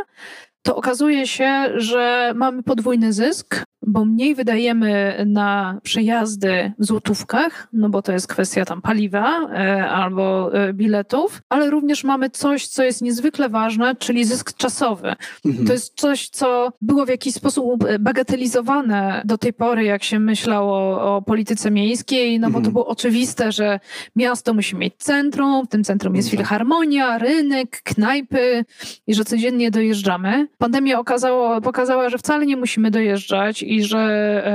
to 0.63 0.77
okazuje 0.77 1.27
się, 1.27 1.69
że 1.77 2.33
mamy 2.37 2.63
podwójny 2.63 3.13
zysk, 3.13 3.65
bo 3.89 4.05
mniej 4.05 4.35
wydajemy 4.35 5.23
na 5.27 5.81
przejazdy 5.83 6.73
w 6.79 6.85
złotówkach, 6.85 7.69
no 7.73 7.89
bo 7.89 8.03
to 8.03 8.13
jest 8.13 8.27
kwestia 8.27 8.65
tam 8.65 8.83
paliwa 8.83 9.49
e, 9.53 9.89
albo 9.91 10.55
e, 10.55 10.73
biletów, 10.73 11.43
ale 11.49 11.71
również 11.71 12.05
mamy 12.05 12.31
coś, 12.31 12.67
co 12.67 12.83
jest 12.85 13.03
niezwykle 13.03 13.49
ważne, 13.49 13.97
czyli 13.97 14.25
zysk 14.25 14.57
czasowy. 14.57 15.15
Mhm. 15.47 15.67
To 15.67 15.73
jest 15.73 15.95
coś, 16.01 16.29
co 16.29 16.73
było 16.83 17.07
w 17.07 17.09
jakiś 17.09 17.35
sposób 17.35 17.85
e, 17.85 17.99
bagatelizowane 17.99 19.23
do 19.25 19.39
tej 19.39 19.53
pory, 19.53 19.85
jak 19.85 20.03
się 20.05 20.19
myślało 20.19 21.03
o 21.17 21.23
polityce 21.23 21.71
miejskiej, 21.71 22.41
no 22.41 22.47
bo 22.47 22.53
to 22.53 22.59
Mhm. 22.59 22.73
było 22.73 22.87
oczywiste, 22.87 23.53
że 23.53 23.81
miasto 24.17 24.55
musi 24.55 24.77
mieć 24.77 24.95
centrum, 24.99 25.67
w 25.67 25.69
tym 25.69 25.85
centrum 25.85 26.17
jest 26.17 26.31
Tak. 26.31 26.39
filharmonia, 26.39 27.19
rynek, 27.19 27.81
knajpy 27.83 28.65
i 29.07 29.15
że 29.15 29.25
codziennie 29.25 29.71
dojeżdżamy. 29.71 30.49
Pandemia 30.59 30.99
okazało, 30.99 31.61
pokazała, 31.61 32.09
że 32.09 32.19
wcale 32.19 32.47
nie 32.47 32.57
musimy 32.57 32.91
dojeżdżać 32.91 33.63
i 33.63 33.78
że 33.85 33.99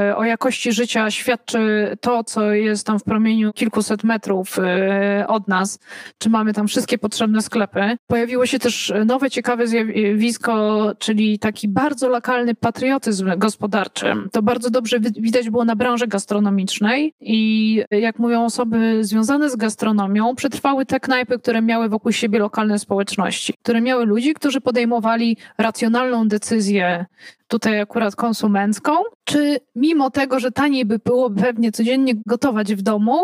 e, 0.10 0.18
o 0.18 0.24
jakości 0.24 0.72
życia 0.72 1.12
świadczy 1.12 1.98
to, 2.02 2.24
co 2.24 2.52
jest 2.52 2.88
tam 2.88 3.00
w 3.00 3.04
promieniu 3.04 3.54
kilkuset 3.54 4.04
metrów 4.04 4.60
e, 4.60 5.26
od 5.28 5.48
nas, 5.48 5.80
czy 6.18 6.30
mamy 6.30 6.54
tam 6.54 6.68
wszystkie 6.68 6.98
potrzebne 6.98 7.42
sklepy. 7.42 7.98
Pojawiło 8.08 8.46
się 8.46 8.60
też 8.60 8.94
nowe, 9.06 9.30
ciekawe 9.30 9.68
zjawisko, 9.68 10.92
czyli 11.00 11.40
taki 11.40 11.68
bardzo 11.68 12.10
lokalny 12.10 12.56
patriotyzm 12.56 13.32
gospodarczy. 13.38 14.14
To 14.32 14.42
bardzo 14.42 14.70
dobrze 14.70 15.00
wi- 15.00 15.22
widać 15.22 15.50
było 15.50 15.66
na 15.66 15.76
branży 15.76 16.08
gastronomicznej 16.08 17.14
i 17.22 17.84
jak 17.92 18.20
mówią 18.20 18.46
osoby 18.46 19.04
związane 19.06 19.50
z 19.50 19.56
gastronomią, 19.56 20.36
przetrwały 20.36 20.86
te 20.86 21.00
knajpy, 21.00 21.40
które 21.40 21.62
miały 21.62 21.90
wokół 21.90 22.12
siebie 22.12 22.40
lokalne 22.40 22.80
społeczności, 22.80 23.54
które 23.64 23.82
miały 23.82 24.06
ludzi, 24.06 24.34
którzy 24.34 24.62
podejmowali 24.62 25.38
racjonalną 25.58 26.28
decyzję 26.28 27.06
tutaj 27.54 27.82
akurat 27.82 28.16
konsumencką, 28.16 28.92
czy 29.24 29.60
mimo 29.76 30.10
tego, 30.10 30.40
że 30.40 30.52
taniej 30.52 30.86
by 30.86 31.00
było 31.00 31.30
pewnie 31.30 31.72
codziennie 31.72 32.14
gotować 32.26 32.76
w 32.76 32.82
domu, 32.82 33.20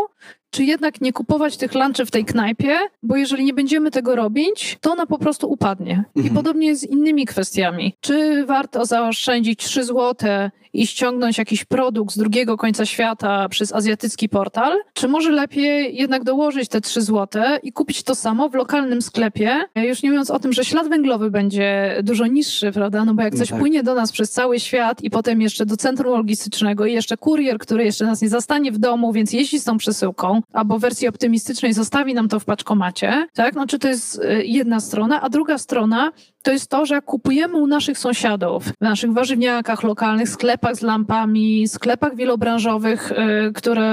czy 0.51 0.63
jednak 0.63 1.01
nie 1.01 1.13
kupować 1.13 1.57
tych 1.57 1.73
lunchy 1.75 2.05
w 2.05 2.11
tej 2.11 2.25
knajpie, 2.25 2.77
bo 3.03 3.15
jeżeli 3.15 3.45
nie 3.45 3.53
będziemy 3.53 3.91
tego 3.91 4.15
robić, 4.15 4.77
to 4.81 4.91
ona 4.91 5.05
po 5.05 5.17
prostu 5.17 5.51
upadnie. 5.51 6.03
I 6.15 6.19
Mhm. 6.19 6.35
podobnie 6.35 6.67
jest 6.67 6.81
z 6.81 6.85
innymi 6.85 7.25
kwestiami. 7.25 7.93
Czy 8.01 8.45
warto 8.45 8.85
zaoszczędzić 8.85 9.59
3 9.65 9.83
złote 9.83 10.51
i 10.73 10.87
ściągnąć 10.87 11.37
jakiś 11.37 11.65
produkt 11.65 12.13
z 12.13 12.17
drugiego 12.17 12.57
końca 12.57 12.85
świata 12.85 13.49
przez 13.49 13.73
azjatycki 13.73 14.29
portal, 14.29 14.77
czy 14.93 15.07
może 15.07 15.31
lepiej 15.31 15.95
jednak 15.95 16.23
dołożyć 16.23 16.69
te 16.69 16.81
3 16.81 17.01
złote 17.01 17.59
i 17.63 17.71
kupić 17.71 18.03
to 18.03 18.15
samo 18.15 18.49
w 18.49 18.55
lokalnym 18.55 19.01
sklepie, 19.01 19.59
już 19.75 20.03
nie 20.03 20.09
mówiąc 20.09 20.31
o 20.31 20.39
tym, 20.39 20.53
że 20.53 20.65
ślad 20.65 20.87
węglowy 20.89 21.31
będzie 21.31 21.97
dużo 22.03 22.27
niższy, 22.27 22.71
prawda? 22.71 23.05
No 23.05 23.13
bo 23.13 23.21
jak 23.21 23.33
No 23.33 23.39
coś 23.39 23.49
tak. 23.49 23.59
płynie 23.59 23.83
do 23.83 23.95
nas 23.95 24.11
przez 24.11 24.31
cały 24.31 24.59
świat 24.59 25.03
i 25.03 25.09
potem 25.09 25.41
jeszcze 25.41 25.65
do 25.65 25.77
centrum 25.89 26.13
logistycznego 26.13 26.85
i 26.85 26.93
jeszcze 26.93 27.17
kurier, 27.17 27.57
który 27.59 27.83
jeszcze 27.83 28.05
nas 28.05 28.21
nie 28.21 28.29
zastanie 28.29 28.71
w 28.71 28.77
domu, 28.77 29.13
więc 29.13 29.33
jeździ 29.33 29.59
z 29.59 29.63
tą 29.63 29.77
przesyłką, 29.77 30.41
albo 30.53 30.77
w 30.77 30.81
wersji 30.81 31.07
optymistycznej 31.07 31.73
zostawi 31.73 32.13
nam 32.13 32.27
to 32.29 32.39
w 32.39 32.45
paczkomacie, 32.45 33.27
tak? 33.33 33.55
No 33.55 33.67
czy 33.67 33.79
to 33.79 33.87
jest 33.87 34.15
y, 34.15 34.43
jedna 34.45 34.79
strona, 34.79 35.21
a 35.21 35.29
druga 35.29 35.57
strona 35.57 36.11
to 36.43 36.51
jest 36.51 36.69
to, 36.69 36.85
że 36.85 36.95
jak 36.95 37.05
kupujemy 37.05 37.57
u 37.57 37.67
naszych 37.67 37.97
sąsiadów, 37.97 38.63
w 38.65 38.81
naszych 38.81 39.13
warzywniakach 39.13 39.83
lokalnych, 39.83 40.29
sklepach 40.29 40.75
z 40.75 40.81
lampami, 40.81 41.67
sklepach 41.67 42.15
wielobranżowych, 42.15 43.11
y, 43.11 43.53
które 43.53 43.89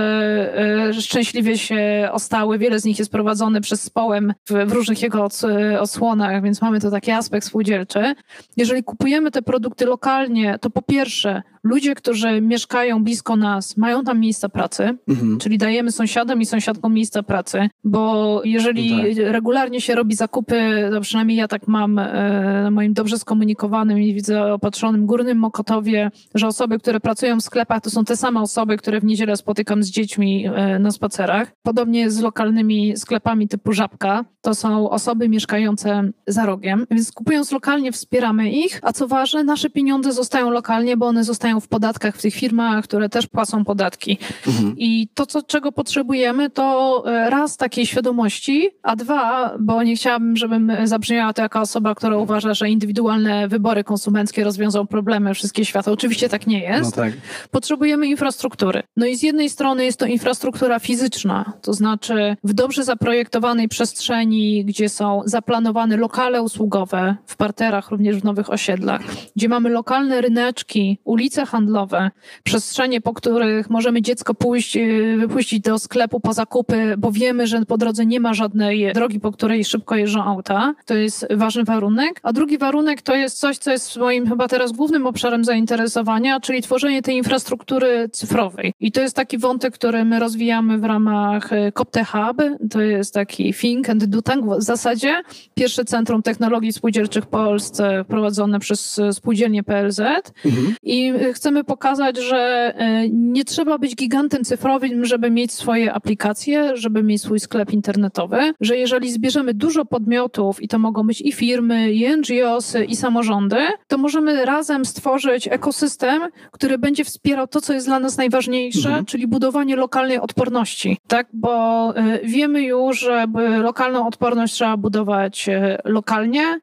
y, 0.91 1.03
szczęśliwie 1.03 1.59
się 1.59 2.09
ostały, 2.13 2.59
wiele 2.59 2.81
z 2.81 2.85
nich 2.85 2.99
jest 2.99 3.11
prowadzone 3.13 3.61
przez 3.61 3.83
społem 3.83 4.35
w, 4.51 4.73
różnych 4.73 5.03
jego 5.03 5.19
ods- 5.25 5.77
odsłonach, 5.81 6.43
więc 6.43 6.63
mamy 6.63 6.81
to 6.81 6.91
taki 6.91 7.11
aspekt 7.11 7.47
spółdzielczy. 7.47 8.15
Jeżeli 8.57 8.83
kupujemy 8.85 9.31
te 9.31 9.43
produkty 9.43 9.87
lokalnie, 9.87 10.59
to 10.61 10.71
po 10.71 10.83
pierwsze, 10.83 11.43
ludzie, 11.65 11.95
którzy 11.95 12.41
mieszkają 12.41 13.05
blisko 13.05 13.37
nas, 13.37 13.77
mają 13.77 14.05
tam 14.05 14.21
miejsca 14.21 14.49
pracy, 14.49 14.97
Mhm. 15.09 15.39
czyli 15.39 15.59
dajemy 15.59 15.93
sąsiadom 15.93 16.41
i 16.41 16.47
sąsiadkom 16.47 16.95
miejsca 16.95 17.23
pracy, 17.23 17.69
bo 17.85 18.41
jeżeli 18.45 18.91
No 18.91 18.99
tak. 19.25 19.33
regularnie 19.33 19.81
się 19.81 19.95
robi 19.95 20.15
zakupy, 20.15 20.89
to 20.93 21.01
przynajmniej 21.01 21.39
ja 21.39 21.49
tak 21.49 21.69
mam 21.69 22.01
na 22.41 22.71
moim 22.71 22.93
dobrze 22.93 23.19
skomunikowanym 23.19 23.99
i 23.99 24.15
widzę 24.15 24.53
opatrzonym 24.53 25.07
Górnym 25.07 25.39
Mokotowie, 25.39 26.11
że 26.35 26.47
osoby, 26.47 26.79
które 26.79 27.01
pracują 27.01 27.41
w 27.41 27.43
sklepach, 27.43 27.81
to 27.83 27.91
są 27.91 28.05
te 28.05 28.17
same 28.17 28.41
osoby, 28.41 28.77
które 28.77 29.01
w 29.01 29.05
niedzielę 29.05 29.37
spotykam 29.37 29.83
z 29.83 29.91
dziećmi 29.91 30.47
e, 30.47 30.79
na 30.79 30.91
spacerach. 30.91 31.53
Podobnie 31.63 32.01
jest 32.01 32.17
z 32.17 32.21
lokalnymi 32.21 32.97
sklepami 32.97 33.49
typu 33.49 33.73
Żabka. 33.73 34.25
To 34.41 34.55
są 34.55 34.91
osoby 34.91 35.29
mieszkające 35.29 36.11
za 36.27 36.47
rogiem, 36.47 36.87
więc 36.91 37.13
kupując 37.13 37.53
lokalnie 37.53 37.93
wspieramy 37.93 38.51
ich, 38.51 38.81
a 38.83 38.93
co 38.93 39.09
ważne, 39.09 39.45
nasze 39.45 39.71
pieniądze 39.71 40.13
zostają 40.13 40.51
lokalnie, 40.51 40.97
bo 40.97 41.07
one 41.07 41.25
zostają 41.25 41.61
w 41.61 41.69
podatkach 41.69 42.17
w 42.17 42.23
tych 42.23 42.35
firmach, 42.35 42.85
które 42.85 43.09
też 43.09 43.27
płacą 43.27 43.65
podatki. 43.65 44.19
Mhm. 44.47 44.75
I 44.79 45.09
to, 45.15 45.27
co, 45.27 45.43
czego 45.43 45.73
potrzebujemy, 45.73 46.51
to 46.51 47.03
e, 47.07 47.31
raz 47.31 47.57
takiej 47.57 47.87
świadomości, 47.87 48.71
a 48.83 48.97
dwa, 48.97 49.55
bo 49.61 49.83
nie 49.83 49.97
chciałabym, 49.97 50.37
żebym 50.37 50.73
zabrzmiała 50.85 51.33
to 51.33 51.43
jako 51.43 51.61
osoba, 51.61 51.95
która 51.95 52.17
uważa, 52.27 52.55
że 52.55 52.69
indywidualne 52.69 53.49
wybory 53.49 53.85
konsumenckie 53.85 54.45
rozwiążą 54.45 54.87
problemy 54.87 55.35
wszystkie 55.35 55.65
świata. 55.65 55.93
Oczywiście 55.93 56.29
tak 56.29 56.47
nie 56.47 56.69
No 56.71 56.77
jest. 56.79 56.95
tak. 56.97 57.13
Potrzebujemy 57.51 58.07
infrastruktury. 58.07 58.83
No 58.97 59.07
i 59.07 59.17
z 59.17 59.23
jednej 59.23 59.51
strony 59.51 59.85
jest 59.85 59.99
to 59.99 60.07
infrastruktura 60.07 60.79
fizyczna, 60.79 61.53
to 61.63 61.73
znaczy 61.73 62.37
w 62.45 62.53
dobrze 62.53 62.85
zaprojektowanej 62.85 63.69
przestrzeni, 63.69 64.65
gdzie 64.65 64.89
są 64.89 65.23
zaplanowane 65.25 65.97
lokale 65.97 66.43
usługowe 66.43 67.17
w 67.27 67.37
parterach, 67.37 67.91
również 67.91 68.17
w 68.17 68.25
nowych 68.25 68.51
osiedlach, 68.51 69.03
gdzie 69.37 69.49
mamy 69.49 69.69
lokalne 69.71 70.21
ryneczki, 70.21 70.99
ulice 71.05 71.47
handlowe, 71.47 72.11
przestrzenie, 72.43 73.01
po 73.01 73.15
których 73.15 73.71
możemy 73.71 74.03
dziecko 74.03 74.35
pójść, 74.35 74.77
yy, 74.77 75.17
wypuścić 75.17 75.61
do 75.61 75.79
sklepu 75.79 76.21
po 76.21 76.33
zakupy, 76.33 76.95
bo 76.99 77.13
wiemy, 77.13 77.47
że 77.47 77.65
po 77.65 77.79
drodze 77.79 78.07
nie 78.07 78.21
ma 78.21 78.35
żadnej 78.35 78.93
drogi, 78.95 79.21
po 79.21 79.33
której 79.33 79.65
szybko 79.65 79.97
jeżdżą 79.97 80.25
auta. 80.25 80.75
To 80.87 80.95
jest 80.95 81.27
ważny 81.35 81.65
warunek. 81.65 82.16
Warunek. 82.17 82.21
A 82.23 82.33
drugi 82.33 82.59
warunek 82.59 83.03
to 83.03 83.15
jest 83.15 83.39
coś, 83.39 83.59
co 83.59 83.71
jest 83.71 83.97
moim 83.97 84.29
chyba 84.29 84.49
teraz 84.49 84.73
głównym 84.73 85.07
obszarem 85.07 85.45
zainteresowania, 85.45 86.41
czyli 86.41 86.63
tworzenie 86.63 87.03
tej 87.03 87.17
infrastruktury 87.17 88.09
cyfrowej. 88.13 88.73
I 88.81 88.93
to 88.93 89.01
jest 89.01 89.17
taki 89.17 89.39
wątek, 89.39 89.75
który 89.75 90.05
my 90.05 90.19
rozwijamy 90.19 90.79
w 90.79 90.85
ramach 90.85 91.53
e, 91.53 91.73
Copte 91.73 92.05
Hub. 92.05 92.43
To 92.71 92.81
jest 92.81 93.15
taki 93.15 93.55
think 93.55 93.91
and 93.91 94.05
do 94.05 94.23
tak 94.23 94.41
w 94.45 94.63
zasadzie. 94.63 95.23
Pierwsze 95.55 95.85
Centrum 95.85 96.23
Technologii 96.23 96.73
Spółdzielczych 96.73 97.25
w 97.25 97.27
Polsce 97.27 98.05
prowadzone 98.09 98.61
przez 98.61 99.01
spółdzielnię 99.13 99.63
PLZ. 99.63 100.01
Mhm. 100.45 100.75
I 100.83 101.13
chcemy 101.33 101.65
pokazać, 101.65 102.17
że 102.17 102.73
e, 102.77 103.09
nie 103.09 103.45
trzeba 103.45 103.79
być 103.79 103.97
gigantem 103.97 104.45
cyfrowym, 104.45 105.05
żeby 105.05 105.31
mieć 105.31 105.53
swoje 105.53 105.93
aplikacje, 105.93 106.77
żeby 106.77 107.03
mieć 107.03 107.23
swój 107.23 107.41
sklep 107.41 107.73
internetowy, 107.73 108.53
że 108.61 108.77
jeżeli 108.77 109.13
zbierzemy 109.13 109.55
dużo 109.55 109.85
podmiotów 109.85 110.63
i 110.63 110.69
to 110.69 110.79
mogą 110.79 111.07
być 111.07 111.21
i 111.21 111.33
firmy, 111.33 111.93
i 111.93 112.06
NGOsy, 112.17 112.85
i 112.85 112.97
samorządy, 112.97 113.57
to 113.89 113.99
możemy 113.99 114.45
razem 114.45 114.85
stworzyć 114.85 115.49
ekosystem, 115.49 116.23
który 116.51 116.79
będzie 116.79 117.05
wspierał 117.05 117.47
to, 117.47 117.61
co 117.61 117.73
jest 117.73 117.87
dla 117.87 117.99
nas 117.99 118.17
najważniejsze, 118.17 118.89
mhm. 118.89 119.05
czyli 119.05 119.27
budowanie 119.27 119.77
lokalnej 119.77 120.19
odporności, 120.19 120.99
tak? 121.07 121.27
Bo 121.33 121.95
y, 121.99 122.21
wiemy 122.25 122.63
już, 122.63 123.01
że 123.01 123.27
lokalną 123.63 124.07
odporność 124.07 124.55
trzeba 124.55 124.77
budować 124.77 125.49
y, 125.49 125.79
lokalnie, 125.85 126.61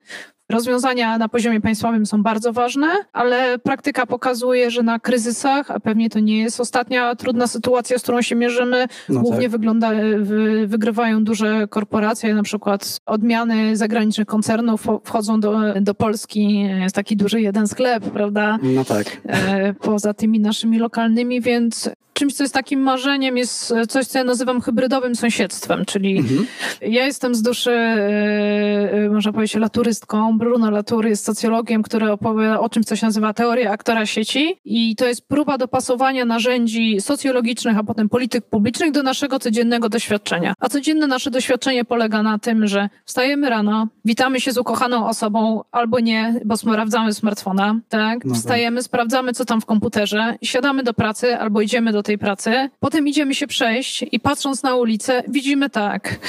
Rozwiązania 0.50 1.18
na 1.18 1.30
poziomie 1.30 1.62
państwowym 1.62 2.06
są 2.06 2.24
bardzo 2.24 2.54
ważne, 2.54 2.88
ale 3.14 3.60
praktyka 3.60 4.06
pokazuje, 4.06 4.72
że 4.72 4.84
na 4.84 5.00
kryzysach, 5.00 5.72
a 5.72 5.80
pewnie 5.80 6.10
to 6.10 6.20
nie 6.20 6.40
jest 6.40 6.60
ostatnia 6.60 7.16
trudna 7.16 7.48
sytuacja, 7.48 8.00
z 8.00 8.04
którą 8.04 8.22
się 8.22 8.36
mierzymy, 8.36 8.88
no 9.10 9.22
głównie 9.22 9.42
tak. 9.42 9.52
wygląda, 9.52 9.92
wy, 10.20 10.68
wygrywają 10.68 11.24
duże 11.24 11.68
korporacje, 11.68 12.36
na 12.36 12.44
przykład 12.44 13.00
odmiany 13.06 13.78
zagranicznych 13.78 14.28
koncernów 14.28 14.88
wchodzą 15.04 15.40
do, 15.40 15.60
do 15.82 15.96
Polski, 15.96 16.60
jest 16.62 16.96
taki 16.96 17.18
duży 17.18 17.42
jeden 17.42 17.68
sklep, 17.68 18.04
prawda? 18.04 18.58
No 18.64 18.86
tak. 18.86 19.22
E, 19.26 19.74
poza 19.74 20.14
tymi 20.14 20.40
naszymi 20.40 20.80
lokalnymi, 20.80 21.42
więc 21.42 21.90
czymś, 22.14 22.34
co 22.34 22.44
jest 22.44 22.54
takim 22.54 22.80
marzeniem, 22.80 23.38
jest 23.38 23.74
coś, 23.90 24.06
co 24.06 24.18
ja 24.18 24.24
nazywam 24.24 24.62
hybrydowym 24.62 25.16
sąsiedztwem, 25.16 25.86
czyli 25.86 26.18
mhm. 26.18 26.46
ja 26.82 27.06
jestem 27.06 27.36
z 27.36 27.42
duszy, 27.42 27.72
e, 27.72 28.92
e, 28.92 29.10
można 29.10 29.34
powiedzieć, 29.34 29.56
laturystką. 29.56 30.38
Bruno 30.38 30.72
Latury 30.72 31.10
jest 31.10 31.26
socjologiem, 31.26 31.84
który 31.84 32.12
opowiada 32.12 32.60
o 32.60 32.70
czymś, 32.70 32.86
co 32.86 32.96
się 32.96 33.06
nazywa 33.06 33.34
teoria 33.34 33.72
aktora 33.72 34.06
sieci 34.06 34.60
i 34.66 34.96
to 34.96 35.06
jest 35.06 35.28
próba 35.28 35.58
dopasowania 35.58 36.26
narzędzi 36.26 37.02
socjologicznych, 37.02 37.78
a 37.78 37.84
potem 37.84 38.10
polityk 38.10 38.46
publicznych 38.46 38.92
do 38.92 39.04
naszego 39.04 39.40
codziennego 39.40 39.90
doświadczenia. 39.90 40.54
A 40.60 40.70
codzienne 40.70 41.08
nasze 41.08 41.32
doświadczenie 41.32 41.86
polega 41.86 42.24
na 42.24 42.40
tym, 42.40 42.68
że 42.68 42.90
wstajemy 43.06 43.50
rano, 43.50 43.88
witamy 44.06 44.40
się 44.40 44.52
z 44.52 44.58
ukochaną 44.58 45.08
osobą 45.08 45.62
albo 45.72 46.00
nie, 46.00 46.42
bo 46.46 46.58
sprawdzamy 46.58 47.14
smartfona, 47.14 47.80
tak? 47.90 48.26
No 48.26 48.36
Wstajemy, 48.36 48.78
tak. 48.78 48.86
sprawdzamy, 48.86 49.34
co 49.34 49.46
tam 49.46 49.62
w 49.62 49.66
komputerze, 49.66 50.36
siadamy 50.42 50.84
do 50.84 50.94
pracy 50.94 51.38
albo 51.38 51.62
idziemy 51.62 51.92
do 51.92 52.03
tej 52.04 52.18
pracy. 52.18 52.70
Potem 52.80 53.08
idziemy 53.08 53.36
się 53.36 53.48
przejść 53.48 54.06
i 54.12 54.20
patrząc 54.20 54.64
na 54.64 54.76
ulicę, 54.76 55.24
widzimy 55.28 55.70
tak 55.70 56.20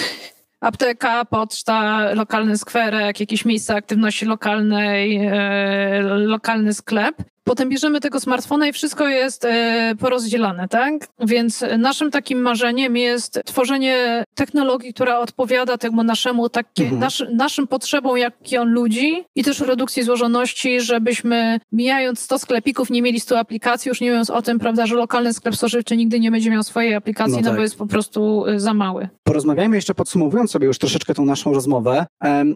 apteka, 0.64 1.24
poczta, 1.24 2.00
lokalny 2.14 2.58
skwerek, 2.58 3.20
jakieś 3.20 3.44
miejsce 3.44 3.74
aktywności 3.74 4.26
lokalnej, 4.26 5.20
e, 5.32 6.02
lokalny 6.02 6.74
sklep. 6.74 7.16
Potem 7.44 7.68
bierzemy 7.68 8.00
tego 8.00 8.20
smartfona 8.20 8.68
i 8.68 8.72
wszystko 8.72 9.08
jest 9.08 9.44
e, 9.44 9.94
porozdzielane, 9.98 10.68
tak? 10.68 10.92
Więc 11.20 11.64
naszym 11.78 12.10
takim 12.10 12.40
marzeniem 12.40 12.96
jest 12.96 13.40
tworzenie 13.44 14.24
technologii, 14.34 14.94
która 14.94 15.18
odpowiada 15.18 15.78
temu 15.78 16.02
naszemu, 16.02 16.48
takie, 16.48 16.82
mhm. 16.82 17.00
nasz, 17.00 17.24
naszym 17.34 17.66
potrzebom, 17.66 18.18
jak 18.18 18.34
on 18.60 18.68
ludzi 18.68 19.24
i 19.34 19.44
też 19.44 19.60
redukcji 19.60 20.02
złożoności, 20.02 20.80
żebyśmy 20.80 21.60
mijając 21.72 22.20
100 22.20 22.38
sklepików 22.38 22.90
nie 22.90 23.02
mieli 23.02 23.20
100 23.20 23.38
aplikacji, 23.38 23.88
już 23.88 24.00
nie 24.00 24.10
mówiąc 24.10 24.30
o 24.30 24.42
tym, 24.42 24.58
prawda, 24.58 24.86
że 24.86 24.94
lokalny 24.94 25.32
sklep 25.32 25.56
spożywczy 25.56 25.96
nigdy 25.96 26.20
nie 26.20 26.30
będzie 26.30 26.50
miał 26.50 26.62
swojej 26.62 26.94
aplikacji, 26.94 27.34
no, 27.34 27.40
no 27.40 27.46
tak. 27.48 27.56
bo 27.56 27.62
jest 27.62 27.76
po 27.76 27.86
prostu 27.86 28.46
e, 28.46 28.60
za 28.60 28.74
mały. 28.74 29.08
Porozmawiajmy 29.22 29.76
jeszcze 29.76 29.94
podsumowując 29.94 30.50
sobie 30.50 30.66
już 30.66 30.78
troszeczkę 30.78 31.14
tą 31.14 31.24
naszą 31.24 31.54
rozmowę 31.54 32.06